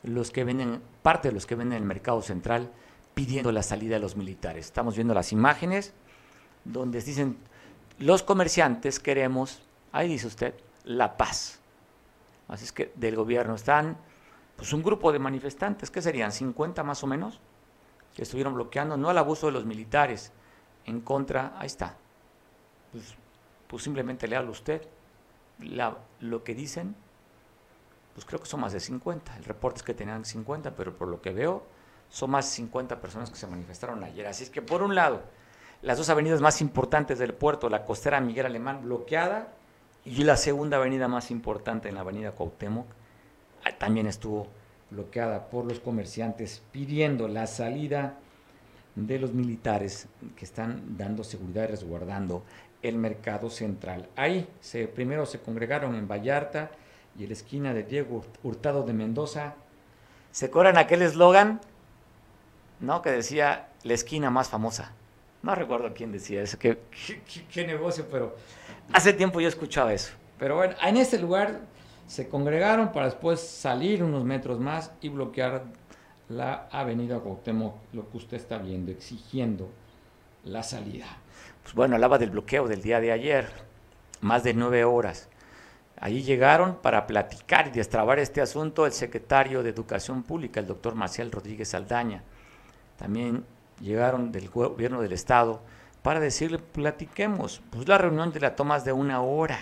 [0.02, 2.70] los que venden, parte de los que venden en el mercado central
[3.14, 4.66] pidiendo la salida de los militares.
[4.66, 5.92] Estamos viendo las imágenes
[6.64, 7.36] donde dicen,
[7.98, 10.54] los comerciantes queremos, ahí dice usted,
[10.84, 11.58] la paz.
[12.48, 13.96] Así es que del gobierno están
[14.56, 16.32] pues un grupo de manifestantes, ¿qué serían?
[16.32, 17.40] 50 más o menos,
[18.14, 20.32] que estuvieron bloqueando, no al abuso de los militares,
[20.84, 21.96] en contra, ahí está.
[22.92, 23.14] Pues,
[23.66, 24.82] pues simplemente léalo usted,
[26.20, 26.96] lo que dicen
[28.16, 29.36] pues creo que son más de 50.
[29.36, 31.66] El reporte es que tenían 50, pero por lo que veo,
[32.08, 34.26] son más de 50 personas que se manifestaron ayer.
[34.26, 35.20] Así es que, por un lado,
[35.82, 39.52] las dos avenidas más importantes del puerto, la costera Miguel Alemán bloqueada
[40.06, 42.86] y la segunda avenida más importante en la avenida Cuauhtémoc,
[43.78, 44.46] también estuvo
[44.90, 48.14] bloqueada por los comerciantes pidiendo la salida
[48.94, 52.42] de los militares que están dando seguridad y resguardando
[52.82, 54.08] el mercado central.
[54.16, 54.48] Ahí
[54.94, 56.70] primero se congregaron en Vallarta,
[57.18, 59.54] y en la esquina de Diego Hurtado de Mendoza,
[60.32, 61.60] se cobran aquel eslogan,
[62.80, 63.00] ¿no?
[63.00, 64.92] Que decía la esquina más famosa.
[65.42, 66.78] No recuerdo quién decía eso, qué,
[67.50, 68.36] qué, negocio, pero
[68.92, 70.12] hace tiempo yo escuchaba eso.
[70.38, 71.60] Pero bueno, en este lugar
[72.06, 75.64] se congregaron para después salir unos metros más y bloquear
[76.28, 79.68] la avenida Cuauhtémoc, lo que usted está viendo, exigiendo
[80.44, 81.06] la salida.
[81.62, 83.48] Pues bueno, hablaba del bloqueo del día de ayer,
[84.20, 85.28] más de nueve horas.
[85.98, 90.94] Allí llegaron para platicar y destrabar este asunto el secretario de Educación Pública, el doctor
[90.94, 92.22] Marcial Rodríguez Aldaña.
[92.98, 93.44] También
[93.80, 95.60] llegaron del gobierno del Estado
[96.02, 97.62] para decirle, platiquemos.
[97.70, 99.58] Pues la reunión de la tomas de una hora,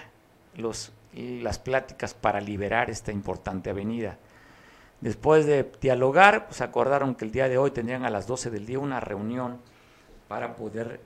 [0.57, 4.19] los, las pláticas para liberar esta importante avenida.
[5.01, 8.67] Después de dialogar, pues acordaron que el día de hoy tendrían a las 12 del
[8.67, 9.61] día una reunión
[10.29, 11.01] para poder,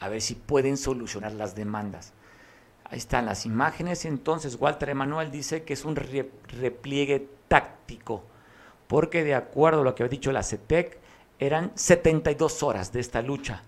[0.00, 2.12] a ver si pueden solucionar las demandas.
[2.84, 4.04] Ahí están las imágenes.
[4.04, 8.24] Entonces Walter Emanuel dice que es un repliegue táctico,
[8.86, 10.98] porque de acuerdo a lo que ha dicho la CETEC,
[11.38, 13.62] eran 72 horas de esta lucha.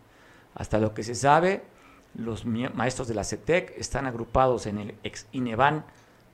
[0.55, 1.63] Hasta lo que se sabe,
[2.19, 5.85] los maestros de la CETEC están agrupados en el ex INEVAN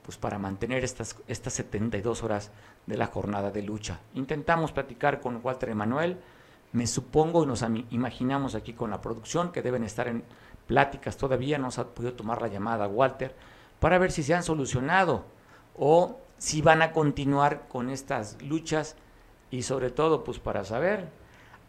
[0.03, 2.51] pues para mantener estas, estas 72 horas
[2.85, 3.99] de la jornada de lucha.
[4.13, 6.19] Intentamos platicar con Walter Emanuel,
[6.73, 10.23] me supongo y nos imaginamos aquí con la producción que deben estar en
[10.67, 13.35] pláticas, todavía no se ha podido tomar la llamada Walter,
[13.79, 15.25] para ver si se han solucionado
[15.77, 18.95] o si van a continuar con estas luchas
[19.49, 21.07] y sobre todo pues para saber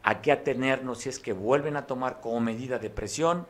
[0.02, 3.46] a qué atenernos si es que vuelven a tomar como medida de presión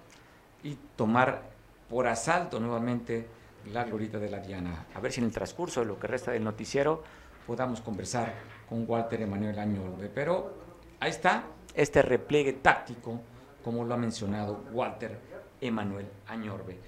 [0.62, 1.42] y tomar
[1.88, 3.27] por asalto nuevamente
[3.73, 4.87] la glorita de la Diana.
[4.95, 7.03] A ver si en el transcurso de lo que resta del noticiero
[7.47, 8.35] podamos conversar
[8.69, 10.09] con Walter Emanuel Añolve.
[10.09, 10.53] Pero
[11.01, 13.21] ahí está este repliegue táctico,
[13.62, 15.19] como lo ha mencionado Walter
[15.61, 16.79] Emanuel Añorbe.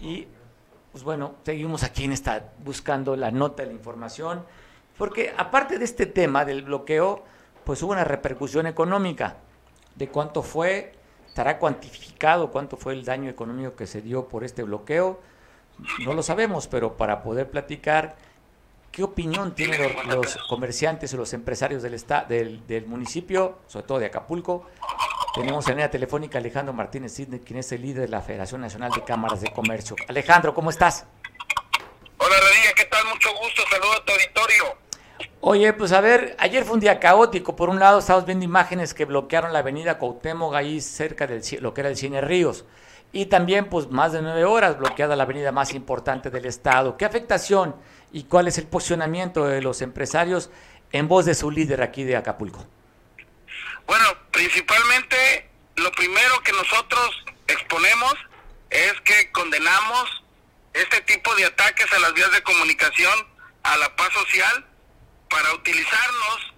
[0.00, 0.26] Y
[0.92, 4.44] pues bueno, seguimos aquí en esta buscando la nota de la información,
[4.98, 7.24] porque aparte de este tema del bloqueo,
[7.64, 9.36] pues hubo una repercusión económica
[9.94, 10.94] de cuánto fue,
[11.30, 15.20] estará cuantificado cuánto fue el daño económico que se dio por este bloqueo,
[16.04, 18.16] no lo sabemos, pero para poder platicar
[18.90, 21.96] qué opinión tienen los, comerciantes o los empresarios del,
[22.28, 24.66] del, del municipio, sobre todo de Acapulco,
[25.32, 28.90] tenemos en línea telefónica Alejandro Martínez Sidney, quien es el líder de la Federación Nacional
[28.90, 29.94] de Cámaras de Comercio.
[30.08, 31.06] Alejandro, ¿cómo estás?
[32.18, 33.04] Hola, Radilla, ¿qué tal?
[33.06, 34.64] Mucho gusto, saludo a tu auditorio.
[35.42, 37.56] Oye, pues a ver, ayer fue un día caótico.
[37.56, 41.72] Por un lado, estamos viendo imágenes que bloquearon la avenida Cuauhtémoc, ahí cerca de lo
[41.72, 42.66] que era el Cine Ríos.
[43.10, 46.98] Y también, pues, más de nueve horas bloqueada la avenida más importante del estado.
[46.98, 47.74] ¿Qué afectación
[48.12, 50.50] y cuál es el posicionamiento de los empresarios
[50.92, 52.66] en voz de su líder aquí de Acapulco?
[53.86, 58.14] Bueno, principalmente lo primero que nosotros exponemos
[58.68, 60.22] es que condenamos
[60.74, 63.14] este tipo de ataques a las vías de comunicación,
[63.62, 64.66] a la paz social,
[65.30, 66.52] para utilizarnos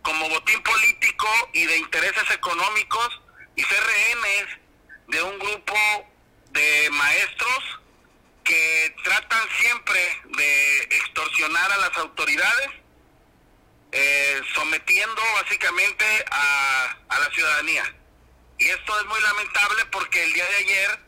[0.00, 3.20] como botín político y de intereses económicos
[3.56, 4.46] y ser rehenes
[5.08, 5.74] de un grupo
[6.50, 7.80] de maestros
[8.44, 10.00] que tratan siempre
[10.36, 12.70] de extorsionar a las autoridades
[13.92, 17.84] eh, sometiendo básicamente a, la ciudadanía.
[18.58, 20.98] Y esto es muy lamentable porque el día de ayer,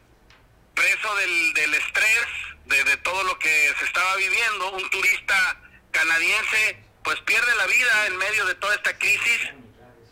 [0.74, 2.26] preso del, del estrés,
[2.66, 8.16] de, todo lo que se estaba viviendo, un turista canadiense pues pierde la vida en
[8.16, 9.40] medio de toda esta crisis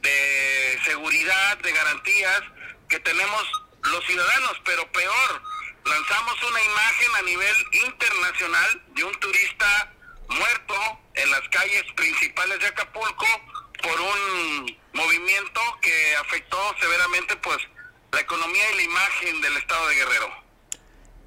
[0.03, 2.43] de seguridad, de garantías
[2.89, 3.43] que tenemos
[3.91, 5.43] los ciudadanos, pero peor,
[5.85, 7.57] lanzamos una imagen a nivel
[7.89, 9.93] internacional de un turista
[10.29, 10.75] muerto
[11.15, 13.27] en las calles principales de Acapulco
[13.83, 17.59] por un movimiento que afectó severamente pues
[18.13, 20.29] la economía y la imagen del estado de Guerrero.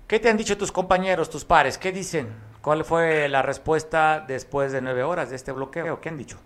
[0.08, 1.80] ¿Qué te han dicho tus compañeros, tus pares?
[1.80, 2.44] ¿Qué dicen?
[2.65, 6.01] ¿Cuál fue la respuesta después de nueve horas de este bloqueo?
[6.01, 6.41] ¿Qué han dicho?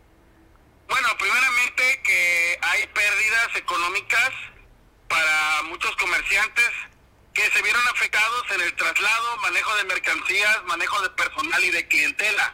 [0.90, 4.30] Bueno, primeramente que hay pérdidas económicas
[5.08, 6.70] para muchos comerciantes
[7.34, 11.88] que se vieron afectados en el traslado, manejo de mercancías, manejo de personal y de
[11.88, 12.54] clientela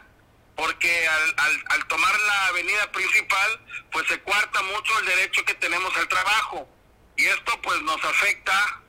[0.56, 3.60] porque al, al, tomar la avenida principal,
[3.92, 6.70] pues se cuarta mucho el derecho que tenemos al trabajo.
[7.18, 8.84] Y esto pues nos afecta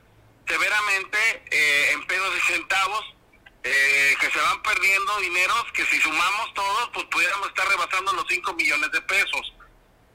[0.47, 1.17] severamente
[1.49, 3.16] eh, en pesos y centavos,
[3.69, 8.25] eh, que se van perdiendo dineros que si sumamos todos, pues pudiéramos estar rebasando los
[8.27, 9.53] 5 millones de pesos.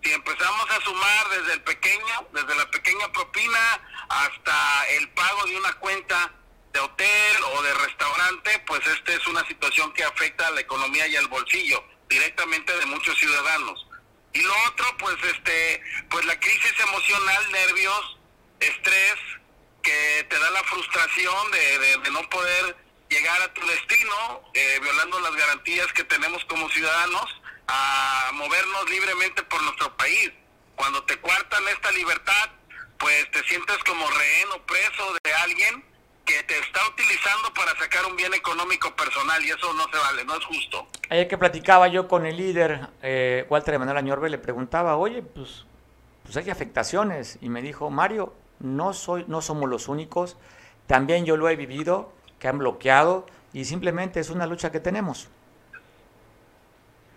[0.03, 5.57] Si empezamos a sumar desde el pequeño, desde la pequeña propina hasta el pago de
[5.57, 6.33] una cuenta
[6.73, 11.07] de hotel o de restaurante, pues esta es una situación que afecta a la economía
[11.07, 13.87] y al bolsillo directamente de muchos ciudadanos.
[14.33, 18.19] Y lo otro, pues este, pues la crisis emocional, nervios,
[18.61, 19.17] estrés,
[19.83, 22.77] que te da la frustración de, de, no poder
[23.13, 27.27] llegar a tu destino, eh, violando las garantías que tenemos como ciudadanos,
[27.69, 30.33] a movernos libremente por nuestro país.
[30.77, 32.51] Cuando te cuartan esta libertad,
[32.99, 35.85] pues te sientes como rehén o preso de alguien
[36.25, 40.25] que te está utilizando para sacar un bien económico personal y eso no se vale,
[40.25, 40.87] no es justo.
[41.11, 45.67] Ayer que platicaba yo con el líder, eh, Walter Emanuel Añorbe, le preguntaba, oye, pues,
[46.23, 47.39] pues hay afectaciones.
[47.41, 50.37] Y me dijo, Mario, no, soy, no somos los únicos,
[50.87, 55.29] también yo lo he vivido, que han bloqueado y simplemente es una lucha que tenemos.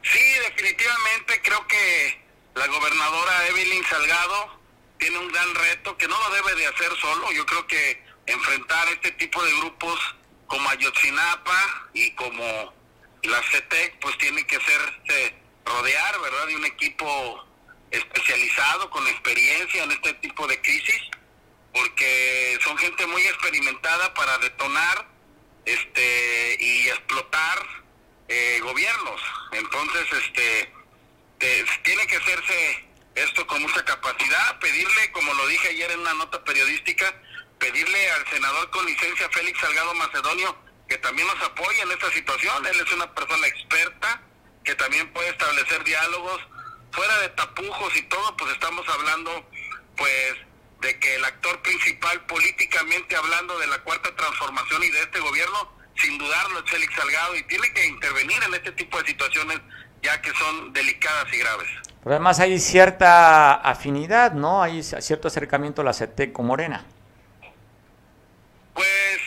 [0.03, 2.21] Sí, definitivamente creo que
[2.53, 4.59] la gobernadora Evelyn Salgado
[4.99, 7.31] tiene un gran reto que no lo debe de hacer solo.
[7.31, 9.99] Yo creo que enfrentar este tipo de grupos
[10.45, 12.71] como Ayotzinapa y como
[13.23, 17.43] la CETEC, pues tiene que ser rodear, ¿verdad?, de un equipo
[17.89, 21.01] especializado, con experiencia en este tipo de crisis,
[21.73, 25.14] porque son gente muy experimentada para detonar
[25.65, 27.67] este y explotar
[28.27, 29.21] eh, gobiernos.
[29.51, 30.73] Entonces, este
[31.83, 32.85] tiene que hacerse
[33.15, 37.13] esto con mucha capacidad, pedirle, como lo dije ayer en una nota periodística,
[37.59, 40.57] pedirle al senador con licencia Félix Salgado Macedonio
[40.87, 42.65] que también nos apoye en esta situación.
[42.65, 44.21] Él es una persona experta
[44.63, 46.41] que también puede establecer diálogos
[46.91, 49.49] fuera de tapujos y todo, pues estamos hablando
[49.97, 50.35] pues
[50.81, 55.71] de que el actor principal políticamente hablando de la cuarta transformación y de este gobierno,
[55.95, 59.59] sin dudarlo es Félix Salgado y tiene que intervenir en este tipo de situaciones
[60.03, 61.67] ya que son delicadas y graves.
[62.03, 64.61] Pero además hay cierta afinidad, ¿no?
[64.61, 66.85] Hay cierto acercamiento a la CT con Morena.
[68.75, 69.19] Pues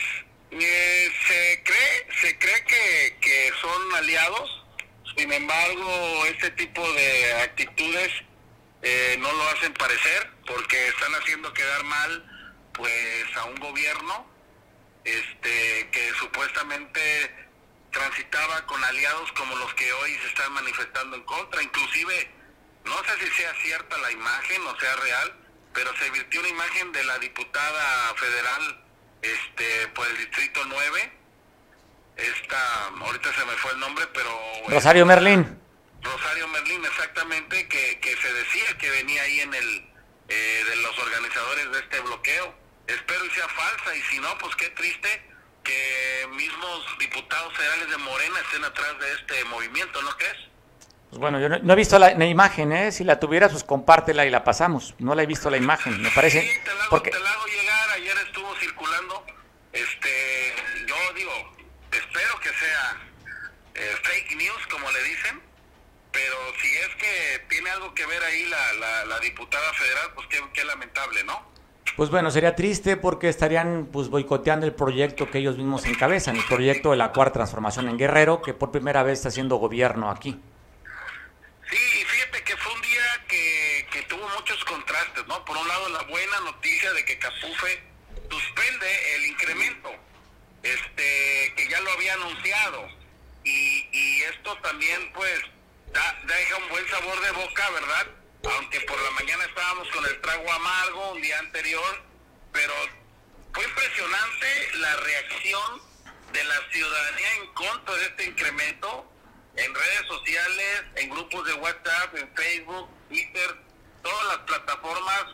[0.51, 4.65] eh, se cree, se cree que, que son aliados,
[5.17, 8.09] sin embargo, este tipo de actitudes
[8.81, 12.25] eh, no lo hacen parecer porque están haciendo quedar mal
[12.73, 14.25] pues a un gobierno
[15.05, 17.01] este, que supuestamente
[17.91, 21.61] transitaba con aliados como los que hoy se están manifestando en contra.
[21.61, 22.31] Inclusive,
[22.85, 25.35] no sé si sea cierta la imagen o sea real,
[25.73, 28.85] pero se virtió una imagen de la diputada federal
[29.21, 31.13] este, por el Distrito 9.
[32.17, 34.29] Esta, ahorita se me fue el nombre, pero...
[34.67, 35.59] Rosario Merlín.
[36.01, 39.88] Rosario Merlín, exactamente, que, que se decía que venía ahí en el
[40.29, 42.53] eh, de los organizadores de este bloqueo.
[42.87, 45.29] Espero y sea falsa, y si no, pues qué triste
[45.63, 50.37] que mismos diputados federales de Morena estén atrás de este movimiento, ¿no crees?
[51.09, 52.91] Pues bueno, yo no, he visto la, imagen, ¿eh?
[52.91, 54.93] Si la tuvieras, pues compártela y la pasamos.
[54.99, 56.41] No la he visto la imagen, me parece.
[56.41, 57.09] Sí, te la hago, porque...
[57.09, 59.25] te la hago llegar, ayer estuvo circulando.
[59.73, 60.55] Este,
[60.85, 61.31] yo digo,
[61.91, 62.97] espero que sea
[63.73, 65.41] eh, fake news, como le dicen,
[66.19, 70.41] pero si es que tiene algo que ver ahí la, la, diputada federal, pues qué,
[70.53, 71.49] qué, lamentable, ¿no?
[71.95, 76.45] Pues bueno, sería triste porque estarían pues boicoteando el proyecto que ellos mismos encabezan, el
[76.45, 80.39] proyecto de la cuarta transformación en Guerrero, que por primera vez está haciendo gobierno aquí.
[81.69, 85.43] Sí, fíjate que fue un día que, que tuvo muchos contrastes, ¿no?
[85.45, 87.81] Por un lado la buena noticia de que Capufe
[88.29, 89.89] suspende el incremento,
[90.63, 92.87] este, que ya lo había anunciado,
[93.43, 95.41] y, y esto también pues
[95.93, 98.07] deja un buen sabor de boca, ¿verdad?
[98.55, 102.03] Aunque por la mañana estábamos con el trago amargo un día anterior,
[102.51, 102.73] pero
[103.53, 105.81] fue impresionante la reacción
[106.31, 109.11] de la ciudadanía en contra de este incremento
[109.55, 113.55] en redes sociales, en grupos de WhatsApp, en Facebook, Twitter,
[114.01, 115.25] todas las plataformas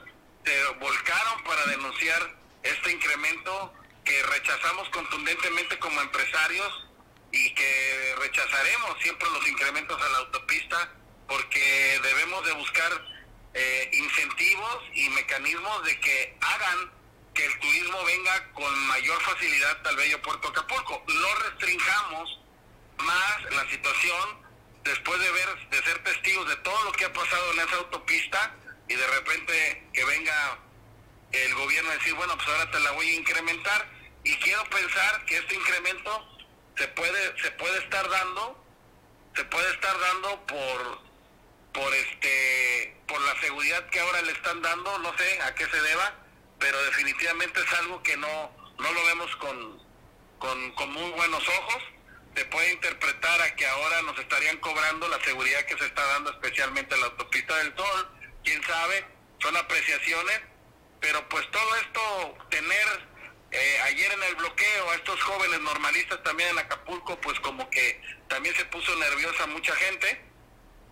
[0.43, 6.85] se volcaron para denunciar este incremento que rechazamos contundentemente como empresarios
[7.36, 10.90] y que rechazaremos siempre los incrementos a la autopista
[11.28, 12.92] porque debemos de buscar
[13.54, 16.92] eh, incentivos y mecanismos de que hagan
[17.34, 21.04] que el turismo venga con mayor facilidad al bello puerto Acapulco.
[21.08, 22.40] No restringamos
[23.00, 24.46] más la situación
[24.86, 28.56] después de ver, de ser testigos de todo lo que ha pasado en esa autopista
[28.88, 30.58] y de repente que venga
[31.34, 33.90] el gobierno a decir, bueno, pues ahora te la voy a incrementar
[34.24, 36.35] y quiero pensar que este incremento
[36.78, 38.63] se puede se puede estar dando
[39.36, 40.99] se puede estar dando por
[41.73, 45.82] por este por la seguridad que ahora le están dando no sé a qué se
[45.82, 46.13] deba
[46.59, 49.86] pero definitivamente es algo que no no lo vemos con
[50.39, 51.84] con, con muy buenos ojos.
[52.36, 56.32] Se puede interpretar a que ahora nos estarían cobrando la seguridad que se está dando
[56.32, 58.09] especialmente en la autopista del Sol
[58.43, 59.05] quién sabe
[59.39, 60.41] son apreciaciones
[60.99, 63.07] pero pues todo esto tener
[63.58, 68.01] eh, ayer en el bloqueo a estos jóvenes normalistas también en Acapulco, pues como que
[68.28, 70.22] también se puso nerviosa mucha gente.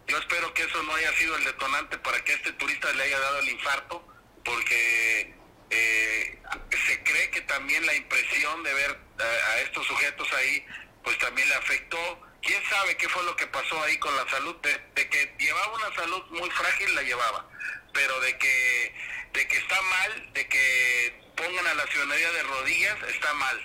[0.08, 3.20] Yo espero que eso no haya sido el detonante para que este turista le haya
[3.20, 4.08] dado el infarto,
[4.46, 5.34] porque
[5.70, 6.40] eh,
[6.88, 10.66] se cree que también la impresión de ver eh, a, estos sujetos ahí,
[11.04, 12.22] pues también le afectó.
[12.42, 14.56] ¿Quién sabe qué fue lo que pasó ahí con la salud?
[14.62, 17.46] de que llevaba una salud muy frágil, la llevaba,
[17.94, 18.96] pero de que,
[19.34, 23.58] de que está mal, de que pongan a la ciudadanía de rodillas, está mal.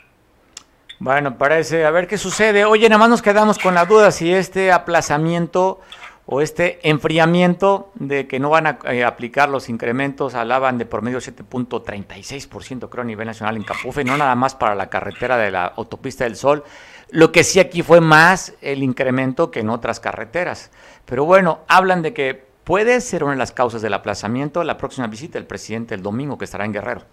[1.00, 2.64] Bueno, parece, a ver qué sucede.
[2.64, 5.80] Oye, nada más nos quedamos con la duda si este aplazamiento
[6.26, 11.18] o este enfriamiento de que no van a eh, aplicar los incrementos, hablaban de promedio
[11.20, 15.64] 7.36% creo a nivel nacional en Capufe, no nada más para la carretera de la
[15.64, 16.64] autopista del Sol.
[17.10, 20.70] Lo que sí aquí fue más el incremento que en otras carreteras.
[21.06, 25.06] Pero bueno, hablan de que puede ser una de las causas del aplazamiento la próxima
[25.06, 27.06] visita del presidente el domingo que estará en Guerrero.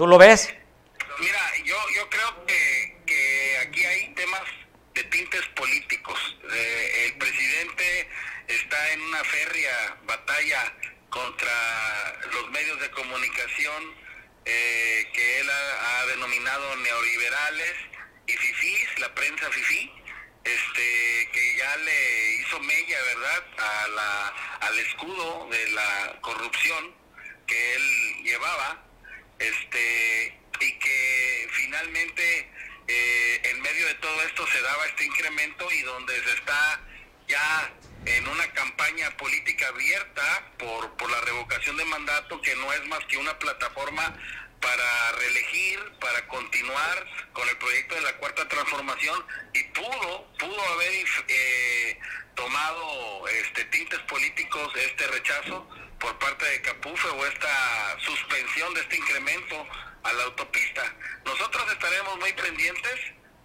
[0.00, 0.48] ¿Tú lo ves?
[1.18, 4.40] Mira, yo, yo creo que, aquí hay temas
[4.94, 6.38] de tintes políticos.
[6.54, 8.08] Eh, el presidente
[8.48, 10.72] está en una férrea batalla
[11.10, 13.94] contra los medios de comunicación
[14.46, 17.74] eh, que él ha, denominado neoliberales
[18.26, 19.92] y fifís, la prensa fifí,
[20.44, 24.28] este, que ya le hizo mella, ¿verdad?, a la,
[24.60, 26.94] al escudo de la corrupción
[27.46, 28.89] que él llevaba
[29.40, 32.48] este y que finalmente
[32.86, 36.80] eh, en medio de todo esto se daba este incremento y donde se está
[37.26, 37.72] ya
[38.06, 43.00] en una campaña política abierta por, por la revocación de mandato que no es más
[43.06, 44.16] que una plataforma
[44.60, 49.24] para reelegir, para continuar con el proyecto de la cuarta transformación
[49.54, 51.98] y pudo, pudo haber eh,
[52.34, 55.66] tomado este tintes políticos este rechazo
[56.00, 59.66] por parte de Capufe o esta suspensión de este incremento
[60.02, 60.82] a la autopista.
[61.24, 63.00] Nosotros estaremos muy pendientes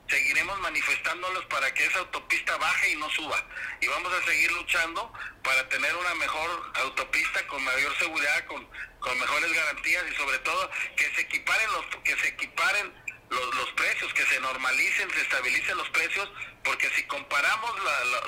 [0.08, 3.43] seguiremos manifestándolos para que esa autopista baje y no suba.
[3.82, 5.12] Y vamos a seguir luchando
[5.43, 8.68] para tener una mejor autopista con mayor seguridad, con,
[8.99, 12.93] con mejores garantías y sobre todo que se equiparen los que se equiparen
[13.36, 16.29] los, los precios, que se normalicen, se estabilicen los precios,
[16.63, 17.71] porque si comparamos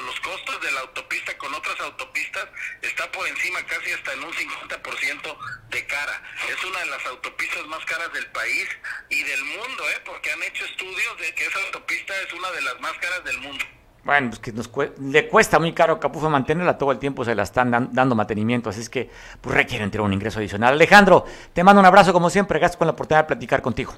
[0.06, 2.48] los costos de la autopista con otras autopistas,
[2.82, 5.38] está por encima casi hasta en un 50%
[5.70, 6.22] de cara.
[6.48, 8.68] Es una de las autopistas más caras del país
[9.10, 10.02] y del mundo, ¿eh?
[10.06, 13.40] porque han hecho estudios de que esa autopista es una de las más caras del
[13.40, 13.66] mundo.
[14.04, 17.36] Bueno, pues que nos le cuesta muy caro a Capufo mantenerla, todo el tiempo se
[17.36, 19.10] la están dando mantenimiento, así es que
[19.42, 20.76] pues, requieren tener un ingreso adicional.
[20.76, 23.98] Alejandro, te mando un abrazo como siempre, gracias por la oportunidad de platicar contigo.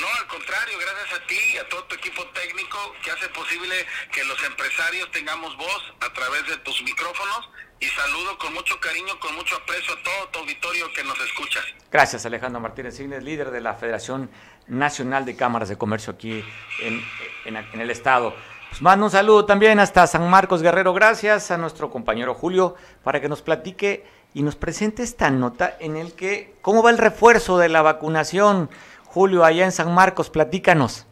[0.00, 3.74] No, al contrario, gracias a ti y a todo tu equipo técnico que hace posible
[4.12, 9.18] que los empresarios tengamos voz a través de tus micrófonos y saludo con mucho cariño,
[9.18, 11.60] con mucho aprecio a todo tu auditorio que nos escucha.
[11.90, 14.30] Gracias Alejandro Martínez Signes, líder de la Federación
[14.68, 16.44] Nacional de Cámaras de Comercio aquí
[16.80, 17.04] en,
[17.44, 18.36] en, el estado.
[18.68, 20.94] Pues mando un saludo también hasta San Marcos Guerrero.
[20.94, 25.96] Gracias a nuestro compañero Julio para que nos platique y nos presente esta nota en
[25.96, 28.70] el que cómo va el refuerzo de la vacunación
[29.08, 31.06] Julio, allá en San Marcos, platícanos.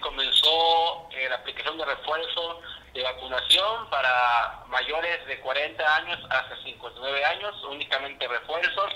[0.00, 2.60] Comenzó eh, la aplicación de refuerzo
[2.94, 8.92] de vacunación para mayores de 40 años hasta 59 años, únicamente refuerzos.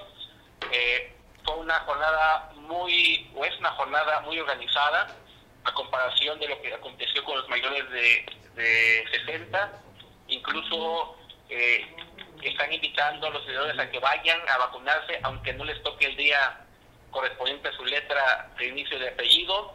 [0.70, 1.12] Eh,
[1.44, 5.08] fue una jornada muy, o es una jornada muy organizada
[5.64, 9.72] a comparación de lo que aconteció con los mayores de, de 60.
[10.28, 11.16] Incluso
[11.48, 11.84] eh,
[12.42, 16.16] están invitando a los ciudadanos a que vayan a vacunarse, aunque no les toque el
[16.16, 16.65] día
[17.10, 19.74] correspondiente a su letra de inicio de apellido.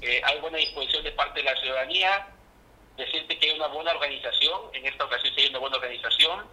[0.00, 2.28] Eh, hay buena disposición de parte de la ciudadanía.
[2.96, 6.46] Decirte que hay una buena organización, en esta ocasión sí hay una buena organización.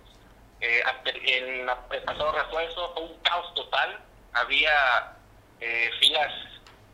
[0.60, 0.84] Eh,
[1.26, 1.66] el
[2.06, 4.00] pasado refuerzo fue un caos total.
[4.34, 5.18] Había
[5.60, 6.34] eh, filas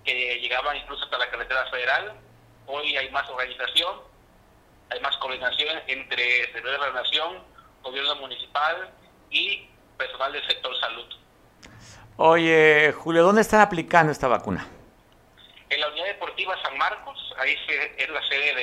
[0.04, 2.14] que llegaban incluso hasta la carretera federal.
[2.66, 4.02] Hoy hay más organización,
[4.90, 7.44] hay más coordinación entre Secretaría de la Nación,
[7.82, 8.90] Gobierno Municipal
[9.30, 11.06] y personal del sector salud.
[12.20, 14.66] Oye, Julio, ¿dónde están aplicando esta vacuna?
[15.70, 17.56] En la Unidad Deportiva San Marcos, ahí
[17.96, 18.56] es la sede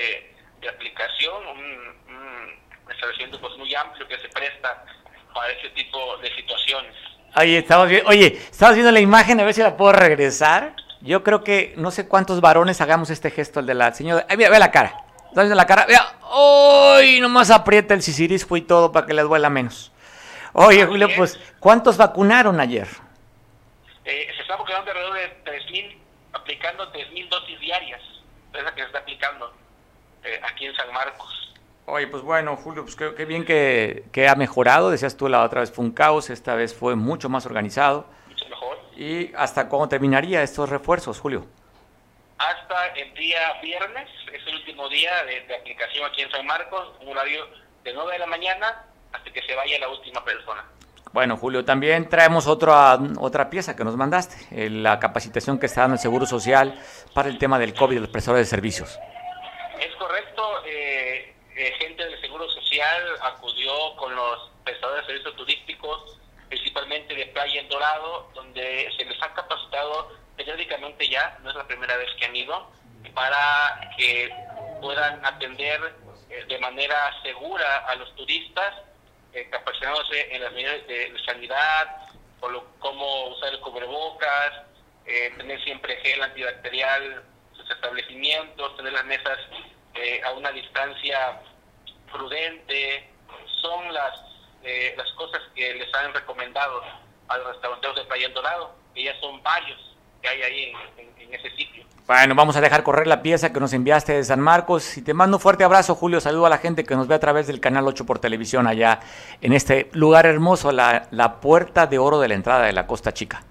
[0.60, 4.84] de, aplicación, un, establecimiento pues, muy amplio que se presta
[5.32, 6.94] para ese tipo de situaciones.
[7.36, 10.74] Oye, estamos, oye, estamos viendo la imagen, a ver si la puedo regresar.
[11.00, 14.26] Yo creo que no sé cuántos varones hagamos este gesto, el de la señora.
[14.28, 15.04] Ay, mira, ve la cara.
[15.28, 15.86] ¿Estás viendo la cara?
[15.86, 16.04] Vea,
[16.98, 17.20] ¡Uy!
[17.20, 19.92] Nomás aprieta el sisirisco y todo para que les duela menos.
[20.54, 22.88] Oye, Julio, pues, ¿cuántos vacunaron ayer?
[24.04, 25.96] Eh, se está quedando alrededor de 3.000,
[26.32, 28.02] aplicando 3.000 dosis diarias.
[28.52, 29.52] Es la que se está aplicando
[30.22, 31.54] eh, aquí en San Marcos.
[31.86, 34.90] Oye, pues bueno, Julio, pues qué, bien que, que, ha mejorado.
[34.90, 38.06] Decías tú, la otra vez fue un caos, esta vez fue mucho más organizado.
[38.28, 38.78] Mucho mejor.
[38.96, 41.46] ¿Y hasta cuándo terminaría estos refuerzos, Julio?
[42.38, 46.94] Hasta el día viernes, es el último día de, de aplicación aquí en San Marcos,
[47.00, 47.46] un horario
[47.84, 50.64] de 9 de la mañana hasta que se vaya la última persona.
[51.14, 55.82] Bueno, Julio, también traemos otra, otra pieza que nos mandaste, eh, la capacitación que está
[55.82, 56.76] dando el Seguro Social
[57.14, 58.98] para el tema del COVID, los prestadores de servicios.
[59.78, 66.18] Es correcto, eh, eh, gente del Seguro Social acudió con los prestadores de servicios turísticos,
[66.48, 71.68] principalmente de Playa en Dorado, donde se les ha capacitado periódicamente ya, no es la
[71.68, 72.72] primera vez que han ido,
[73.14, 74.34] para que
[74.80, 75.80] puedan atender
[76.48, 78.74] de manera segura a los turistas
[79.34, 82.04] eh, capacitándose en las medidas de, sanidad,
[82.78, 84.52] cómo usar el cubrebocas,
[85.06, 87.22] eh, tener siempre gel antibacterial
[87.52, 89.38] sus establecimientos, tener las mesas
[89.94, 91.40] eh, a una distancia
[92.10, 93.08] prudente,
[93.60, 94.20] son las,
[94.62, 96.82] eh, las cosas que les han recomendado
[97.28, 99.93] a los restauranteros de Playa Dorado, que ya son varios
[100.24, 100.72] que hay ahí
[101.18, 101.84] en ese sitio.
[102.06, 105.14] Bueno, vamos a dejar correr la pieza que nos enviaste de San Marcos y te
[105.14, 106.20] mando un fuerte abrazo, Julio.
[106.20, 109.00] Saludo a la gente que nos ve a través del canal 8 por televisión allá
[109.40, 113.12] en este lugar hermoso, la, la puerta de oro de la entrada de la Costa
[113.12, 113.42] Chica.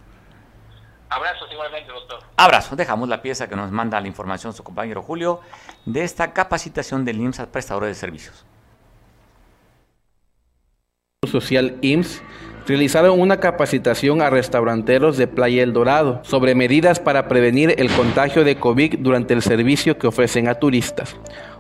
[1.10, 2.20] Abrazos igualmente, doctor.
[2.38, 2.76] Abrazo.
[2.76, 5.42] Dejamos la pieza que nos manda la información su compañero Julio
[5.86, 8.46] de esta capacitación del IMSS prestadores de servicios.
[11.28, 12.22] Social IMSS
[12.66, 18.44] realizaron una capacitación a restauranteros de Playa El Dorado sobre medidas para prevenir el contagio
[18.44, 21.16] de COVID durante el servicio que ofrecen a turistas.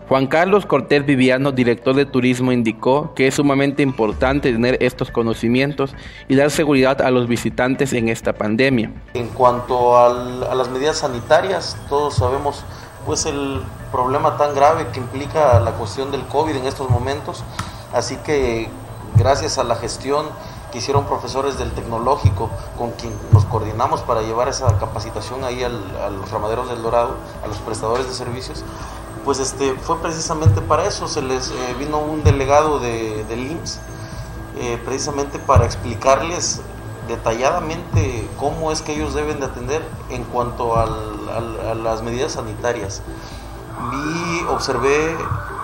[0.08, 5.96] Juan Carlos Cortés Viviano, director de turismo, indicó que es sumamente importante tener estos conocimientos
[6.28, 8.92] y dar seguridad a los visitantes en esta pandemia.
[9.14, 12.64] En cuanto a las medidas sanitarias, todos sabemos
[13.06, 17.44] pues el problema tan grave que implica la cuestión del COVID en estos momentos,
[17.94, 18.68] así que
[19.18, 20.26] gracias a la gestión
[20.74, 22.50] que hicieron profesores del tecnológico
[22.80, 27.48] con quien nos coordinamos para llevar esa capacitación ahí a los ramaderos del Dorado, a
[27.48, 28.66] los prestadores de servicios,
[29.24, 33.80] pues este, fue precisamente para eso, se les eh, vino un delegado de, del IMSS,
[34.58, 36.62] eh, precisamente para explicarles
[37.08, 40.88] detalladamente cómo es que ellos deben de atender en cuanto a
[41.76, 43.04] las medidas sanitarias.
[43.92, 45.16] Vi, observé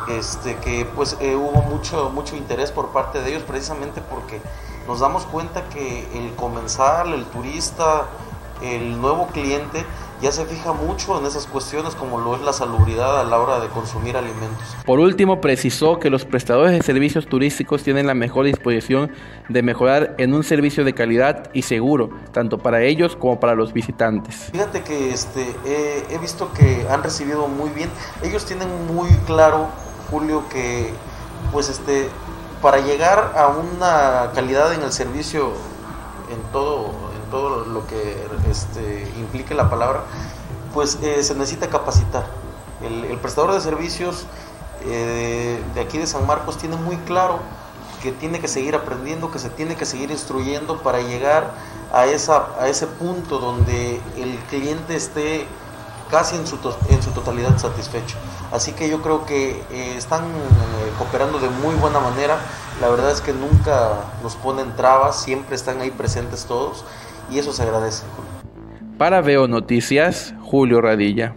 [0.08, 4.42] este, que pues eh, hubo mucho, mucho interés por parte de ellos precisamente porque
[4.90, 8.08] nos damos cuenta que el comensal, el turista,
[8.64, 9.86] el nuevo cliente
[10.20, 13.60] ya se fija mucho en esas cuestiones como lo es la salubridad a la hora
[13.60, 14.76] de consumir alimentos.
[14.88, 19.12] Por último, precisó que los prestadores de servicios turísticos tienen la mejor disposición
[19.48, 23.72] de mejorar en un servicio de calidad y seguro, tanto para ellos como para los
[23.72, 24.50] visitantes.
[24.52, 25.56] Fíjate que este,
[26.10, 27.92] he visto que han recibido muy bien,
[28.24, 29.68] ellos tienen muy claro,
[30.10, 30.90] Julio, que
[31.52, 32.10] pues este,
[32.62, 35.54] para llegar a una calidad en el servicio
[36.32, 40.04] en todo todo lo que este, implique la palabra,
[40.74, 42.26] pues eh, se necesita capacitar.
[42.82, 44.26] El, prestador de servicios
[44.86, 47.40] eh, de aquí de San Marcos tiene muy claro
[48.02, 51.52] que tiene que seguir aprendiendo, que se tiene que seguir instruyendo para llegar
[51.92, 55.46] a, esa, a ese punto donde el cliente esté
[56.10, 58.18] casi en su, totalidad satisfecho.
[58.52, 60.24] Así que yo creo que eh, están
[60.98, 62.38] cooperando de muy buena manera.
[62.82, 66.86] La verdad es que nunca nos ponen trabas, siempre están ahí presentes todos
[67.32, 68.04] y eso se agradece.
[68.98, 71.36] Para Veo Noticias, Julio Radilla.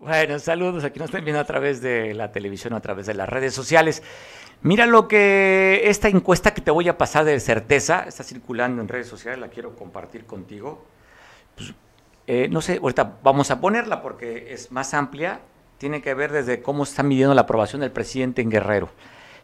[0.00, 0.82] Bueno, saludos.
[0.84, 4.02] Aquí nos están viendo a través de la televisión, a través de las redes sociales.
[4.62, 8.88] Mira lo que esta encuesta que te voy a pasar de certeza está circulando en
[8.88, 10.84] redes sociales, la quiero compartir contigo.
[11.54, 11.74] Pues,
[12.26, 15.40] eh, no sé, ahorita vamos a ponerla porque es más amplia
[15.80, 18.90] tiene que ver desde cómo está midiendo la aprobación del presidente en Guerrero.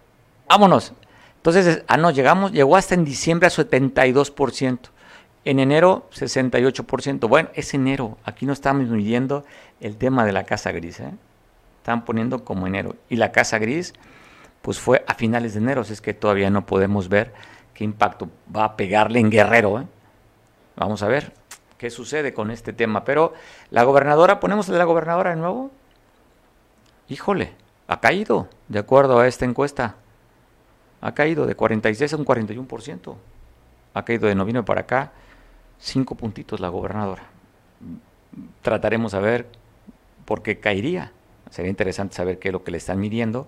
[0.51, 0.93] vámonos.
[1.38, 4.80] Entonces, ah, no, llegamos, llegó hasta en diciembre a 72%.
[5.43, 7.28] En enero, 68%.
[7.28, 8.18] Bueno, es enero.
[8.26, 9.43] Aquí no estamos midiendo
[9.80, 10.99] el tema de la casa gris.
[10.99, 11.12] ¿eh?
[11.82, 12.96] Están poniendo como enero.
[13.10, 13.94] Y la casa gris,
[14.62, 15.82] pues fue a finales de enero.
[15.82, 17.34] Así es que todavía no podemos ver
[17.74, 19.82] qué impacto va a pegarle en Guerrero.
[19.82, 19.88] ¿eh?
[20.76, 21.34] Vamos a ver
[21.78, 23.04] qué sucede con este tema.
[23.04, 23.34] Pero
[23.72, 25.72] la gobernadora, ponemos de la gobernadora de nuevo.
[27.10, 27.54] Híjole,
[27.88, 29.96] ha caído, de acuerdo a esta encuesta
[31.02, 33.16] ha caído de 46 a un 41%.
[33.94, 35.12] Ha caído de noviembre para acá
[35.80, 37.24] cinco puntitos la gobernadora.
[38.62, 39.48] Trataremos a ver
[40.26, 41.12] por qué caería.
[41.52, 43.47] Sería interesante saber qué es lo que le están midiendo.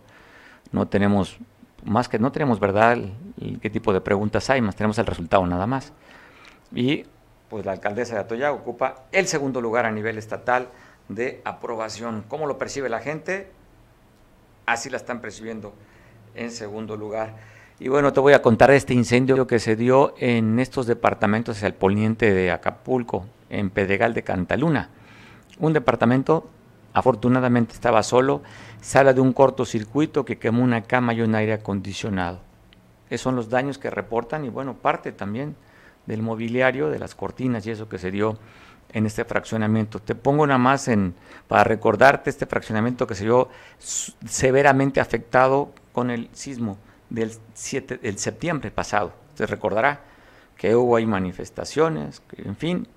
[0.71, 1.37] No tenemos,
[1.83, 2.99] más que no tenemos verdad
[3.61, 5.93] qué tipo de preguntas hay, más tenemos el resultado nada más.
[6.75, 7.05] Y
[7.49, 10.67] pues la alcaldesa de Atoya ocupa el segundo lugar a nivel estatal
[11.07, 12.23] de aprobación.
[12.27, 13.49] ¿Cómo lo percibe la gente?
[14.65, 15.73] Así la están percibiendo
[16.35, 17.35] en segundo lugar.
[17.79, 21.67] Y bueno, te voy a contar este incendio que se dio en estos departamentos hacia
[21.67, 24.89] el poniente de Acapulco, en Pedregal de Cantaluna.
[25.59, 26.49] Un departamento,
[26.93, 28.41] afortunadamente estaba solo,
[28.81, 32.39] sale de un cortocircuito que quemó una cama y un aire acondicionado.
[33.09, 35.55] Esos son los daños que reportan y bueno, parte también
[36.05, 38.37] del mobiliario, de las cortinas y eso que se dio
[38.91, 39.99] en este fraccionamiento.
[39.99, 41.15] Te pongo nada más en,
[41.47, 46.77] para recordarte este fraccionamiento que se vio severamente afectado con el sismo
[47.09, 49.13] del, 7, del septiembre pasado.
[49.35, 50.01] Se recordará
[50.57, 52.87] que hubo ahí manifestaciones, que, en fin,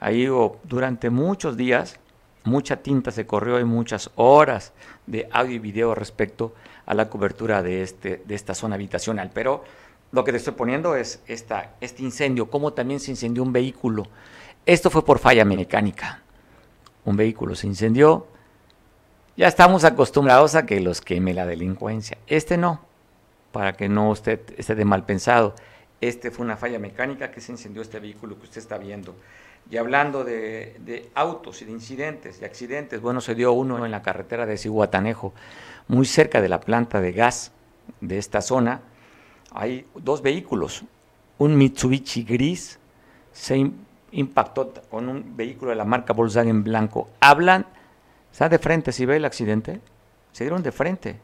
[0.00, 1.98] ahí hubo durante muchos días,
[2.44, 4.72] mucha tinta se corrió y muchas horas
[5.06, 6.54] de audio y video respecto
[6.86, 9.30] a la cobertura de, este, de esta zona habitacional.
[9.34, 9.64] Pero
[10.12, 14.08] lo que te estoy poniendo es esta, este incendio, cómo también se incendió un vehículo
[14.66, 16.22] esto fue por falla mecánica.
[17.04, 18.26] Un vehículo se incendió.
[19.36, 22.16] Ya estamos acostumbrados a que los queme la delincuencia.
[22.26, 22.80] Este no,
[23.52, 25.54] para que no usted esté de mal pensado.
[26.00, 29.14] Este fue una falla mecánica que se incendió este vehículo que usted está viendo.
[29.70, 34.02] Y hablando de, autos y de incidentes y accidentes, bueno, se dio uno en la
[34.02, 35.32] carretera de Cihuatanejo,
[35.88, 37.52] muy cerca de la planta de gas
[38.00, 38.82] de esta zona.
[39.52, 40.84] Hay dos vehículos,
[41.38, 42.78] un Mitsubishi gris
[43.32, 43.70] se
[44.12, 47.08] impactó con un vehículo de la marca Volkswagen blanco.
[47.20, 47.66] Hablan,
[48.30, 49.80] está de frente, si ve el accidente,
[50.32, 51.16] se dieron de frente.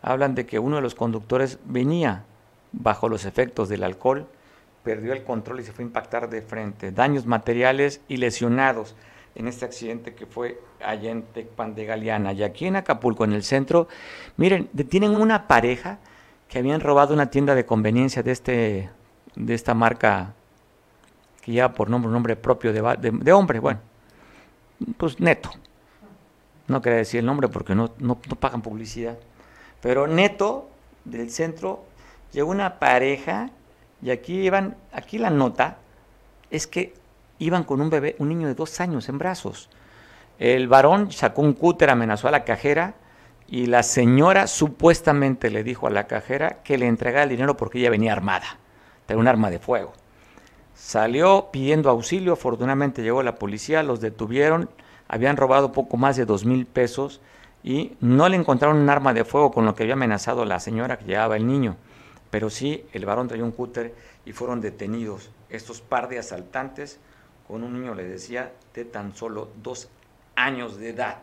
[0.00, 2.24] Hablan de que uno de los conductores venía
[2.72, 4.26] bajo los efectos del alcohol,
[4.82, 6.92] perdió el control y se fue a impactar de frente.
[6.92, 8.94] Daños materiales y lesionados
[9.34, 12.32] en este accidente que fue allá en Tecpan de Galeana.
[12.32, 13.88] Y aquí en Acapulco, en el centro,
[14.36, 15.98] miren, detienen una pareja
[16.48, 18.90] que habían robado una tienda de conveniencia de, este,
[19.36, 20.34] de esta marca
[21.40, 23.80] que ya por nombre, nombre propio de, hombre, bueno,
[24.96, 25.50] pues neto.
[26.68, 29.18] No quería decir el nombre porque no, no, pagan publicidad.
[29.80, 30.70] Pero neto
[31.04, 31.84] del centro
[32.32, 33.50] llegó una pareja
[34.02, 35.78] y aquí iban, aquí la nota
[36.50, 36.94] es que
[37.38, 39.68] iban con un bebé, un niño de dos años en brazos.
[40.38, 42.94] El varón sacó un cúter, amenazó a la cajera
[43.46, 47.78] y la señora supuestamente le dijo a la cajera que le entregara el dinero porque
[47.78, 48.58] ella venía armada,
[49.06, 49.92] tenía un arma de fuego.
[50.74, 54.68] Salió pidiendo auxilio, afortunadamente llegó la policía, los detuvieron,
[55.06, 57.20] habían robado poco más de dos mil pesos
[57.62, 60.98] y no le encontraron un arma de fuego con lo que había amenazado la señora
[60.98, 61.76] que llevaba el niño,
[62.32, 66.98] pero sí el varón traía un cúter y fueron detenidos estos par de asaltantes
[67.46, 69.90] con un niño, le decía, de tan solo dos
[70.34, 71.18] años de edad.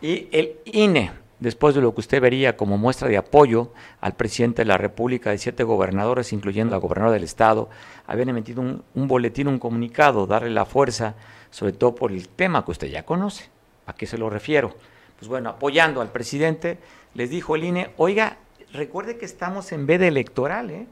[0.00, 3.70] Y el INE después de lo que usted vería como muestra de apoyo
[4.00, 7.70] al presidente de la República de siete gobernadores, incluyendo al gobernador del Estado,
[8.08, 11.14] habían emitido un, boletín, un comunicado, darle la fuerza,
[11.52, 13.48] sobre todo por el tema que usted ya conoce.
[13.86, 14.74] ¿A qué se lo refiero?
[15.20, 16.78] Pues bueno, apoyando al presidente,
[17.14, 18.38] les dijo el INE, oiga,
[18.72, 20.86] recuerde que estamos en veda electoral, ¿eh?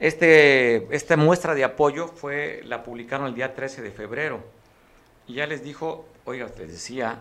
[0.00, 4.42] Este, esta muestra de apoyo fue, la publicaron el día 13 de febrero.
[5.26, 7.20] Y ya les dijo, oiga, les decía,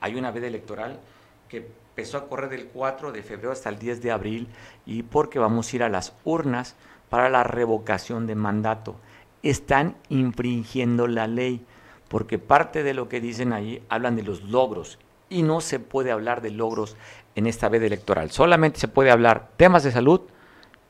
[0.00, 1.00] hay una veda electoral,
[1.48, 4.48] que empezó a correr del 4 de febrero hasta el 10 de abril
[4.84, 6.76] y porque vamos a ir a las urnas
[7.08, 8.96] para la revocación de mandato.
[9.42, 11.64] Están infringiendo la ley
[12.08, 14.98] porque parte de lo que dicen ahí hablan de los logros
[15.28, 16.96] y no se puede hablar de logros
[17.36, 18.32] en esta veda electoral.
[18.32, 20.22] Solamente se puede hablar temas de salud,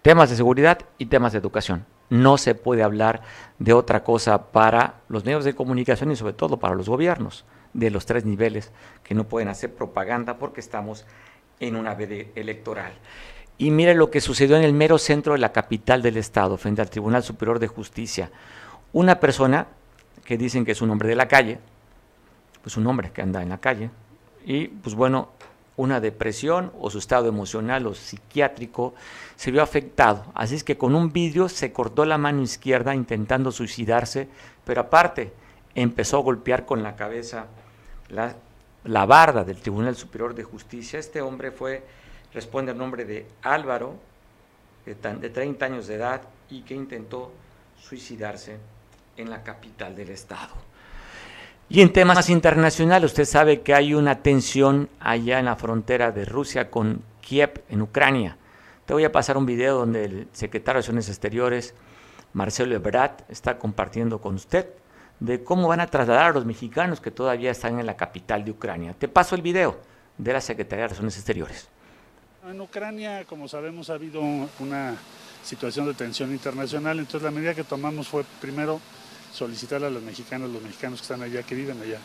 [0.00, 1.84] temas de seguridad y temas de educación.
[2.08, 3.22] No se puede hablar
[3.58, 7.90] de otra cosa para los medios de comunicación y sobre todo para los gobiernos de
[7.90, 8.72] los tres niveles
[9.02, 11.04] que no pueden hacer propaganda porque estamos
[11.58, 12.92] en una veda electoral.
[13.58, 16.80] Y mire lo que sucedió en el mero centro de la capital del estado, frente
[16.80, 18.30] al Tribunal Superior de Justicia.
[18.92, 19.66] Una persona
[20.24, 21.58] que dicen que es un hombre de la calle,
[22.62, 23.90] pues un hombre que anda en la calle,
[24.44, 25.30] y pues bueno,
[25.76, 28.94] una depresión o su estado emocional o psiquiátrico
[29.36, 30.24] se vio afectado.
[30.34, 34.28] Así es que con un vidrio se cortó la mano izquierda intentando suicidarse,
[34.64, 35.32] pero aparte
[35.74, 37.46] empezó a golpear con la cabeza
[38.08, 38.34] la,
[38.84, 40.98] la barda del Tribunal Superior de Justicia.
[40.98, 41.84] Este hombre fue,
[42.32, 43.96] responde al nombre de Álvaro,
[44.86, 47.32] de, de 30 años de edad, y que intentó
[47.78, 48.58] suicidarse
[49.16, 50.54] en la capital del estado.
[51.68, 56.24] Y en temas internacionales, usted sabe que hay una tensión allá en la frontera de
[56.24, 58.36] Rusia con Kiev, en Ucrania.
[58.84, 61.74] Te voy a pasar un video donde el secretario de Relaciones Exteriores,
[62.34, 64.68] Marcelo Ebrard, está compartiendo con usted
[65.18, 68.52] de cómo van a trasladar a los mexicanos que todavía están en la capital de
[68.52, 68.94] Ucrania.
[68.96, 69.80] Te paso el video
[70.18, 71.68] de la Secretaría de Relaciones Exteriores.
[72.48, 74.20] En Ucrania, como sabemos, ha habido
[74.60, 74.94] una
[75.42, 78.80] situación de tensión internacional, entonces la medida que tomamos fue primero
[79.36, 81.98] solicitar a los mexicanos, los mexicanos que están allá, que viven allá,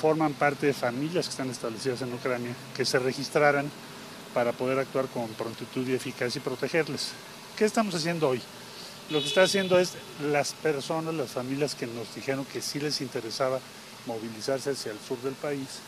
[0.00, 3.68] forman parte de familias que están establecidas en Ucrania, que se registraran
[4.32, 7.10] para poder actuar con prontitud y eficacia y protegerles.
[7.56, 8.40] ¿Qué estamos haciendo hoy?
[9.10, 9.94] Lo que está haciendo es
[10.30, 13.58] las personas, las familias que nos dijeron que sí les interesaba
[14.06, 15.80] movilizarse hacia el sur del país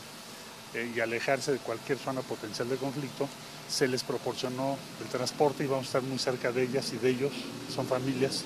[0.74, 3.28] eh, y alejarse de cualquier zona potencial de conflicto,
[3.68, 7.11] se les proporcionó el transporte y vamos a estar muy cerca de ellas y de
[7.11, 7.32] ellos,
[7.74, 8.44] son familias,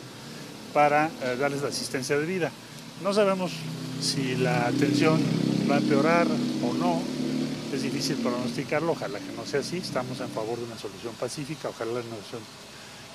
[0.72, 2.50] para eh, darles la asistencia de vida.
[3.02, 3.52] No sabemos
[4.00, 5.20] si la atención
[5.70, 6.26] va a empeorar
[6.62, 7.00] o no,
[7.72, 11.68] es difícil pronosticarlo, ojalá que no sea así, estamos en favor de una solución pacífica,
[11.68, 12.04] ojalá las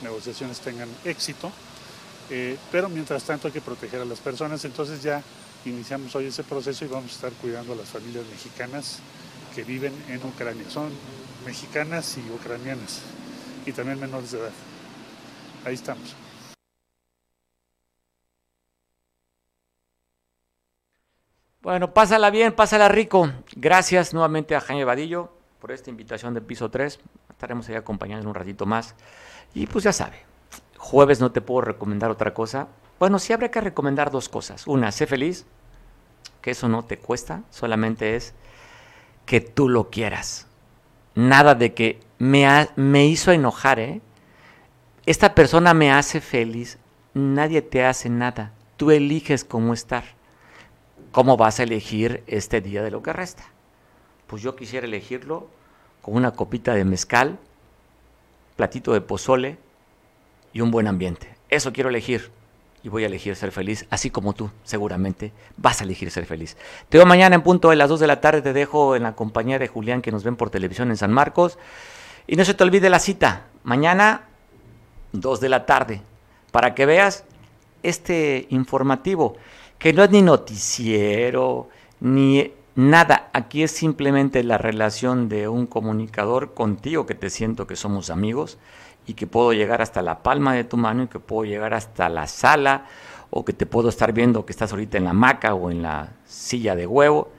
[0.02, 1.52] negociaciones tengan éxito,
[2.30, 5.22] eh, pero mientras tanto hay que proteger a las personas, entonces ya
[5.66, 9.00] iniciamos hoy ese proceso y vamos a estar cuidando a las familias mexicanas
[9.54, 10.90] que viven en Ucrania, son
[11.46, 13.00] mexicanas y ucranianas,
[13.66, 14.52] y también menores de edad.
[15.66, 16.27] Ahí estamos.
[21.68, 23.30] Bueno, pásala bien, pásala rico.
[23.58, 26.98] Gracias nuevamente a Jaime Vadillo por esta invitación de piso 3.
[27.30, 28.96] Estaremos ahí acompañando un ratito más.
[29.54, 30.24] Y pues ya sabe,
[30.78, 32.70] jueves no te puedo recomendar otra cosa.
[33.00, 34.66] Bueno, sí habría que recomendar dos cosas.
[34.66, 35.46] Una, sé feliz,
[36.42, 38.34] que eso no te cuesta, solamente es
[39.26, 40.48] que tú lo quieras.
[41.16, 42.48] Nada de que me,
[42.78, 44.00] me hizo enojar, ¿eh?
[45.06, 46.78] Esta persona me hace feliz.
[47.14, 48.54] Nadie te hace nada.
[48.78, 50.17] Tú eliges cómo estar.
[51.18, 53.44] ¿Cómo vas a elegir este día de lo que resta?
[54.28, 55.48] Pues yo quisiera elegirlo
[56.04, 57.40] con una copita de mezcal,
[58.56, 59.58] platito de pozole
[60.54, 61.36] y un buen ambiente.
[61.50, 62.30] Eso quiero elegir
[62.84, 66.56] y voy a elegir ser feliz, así como tú seguramente vas a elegir ser feliz.
[66.88, 69.16] Te veo mañana en punto de las 2 de la tarde, te dejo en la
[69.16, 71.58] compañía de Julián que nos ven por televisión en San Marcos.
[72.28, 74.28] Y no se te olvide la cita, mañana
[75.14, 76.04] 2 de la tarde,
[76.52, 77.24] para que veas
[77.82, 79.36] este informativo
[79.78, 81.70] que no es ni noticiero,
[82.00, 83.30] ni nada.
[83.34, 88.58] Aquí es simplemente la relación de un comunicador contigo, que te siento que somos amigos
[89.06, 92.10] y que puedo llegar hasta la palma de tu mano y que puedo llegar hasta
[92.10, 92.86] la sala
[93.30, 96.14] o que te puedo estar viendo que estás ahorita en la hamaca o en la
[96.26, 97.30] silla de huevo.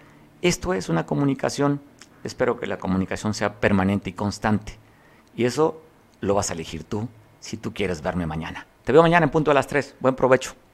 [0.43, 1.81] Esto es una comunicación.
[2.25, 4.79] Espero que la comunicación sea permanente y constante.
[5.37, 5.81] Y eso
[6.21, 7.09] lo vas a elegir tú
[7.41, 8.67] si tú quieres verme mañana.
[8.85, 9.97] Te veo mañana en punto a las 3.
[10.01, 10.68] Buen provecho.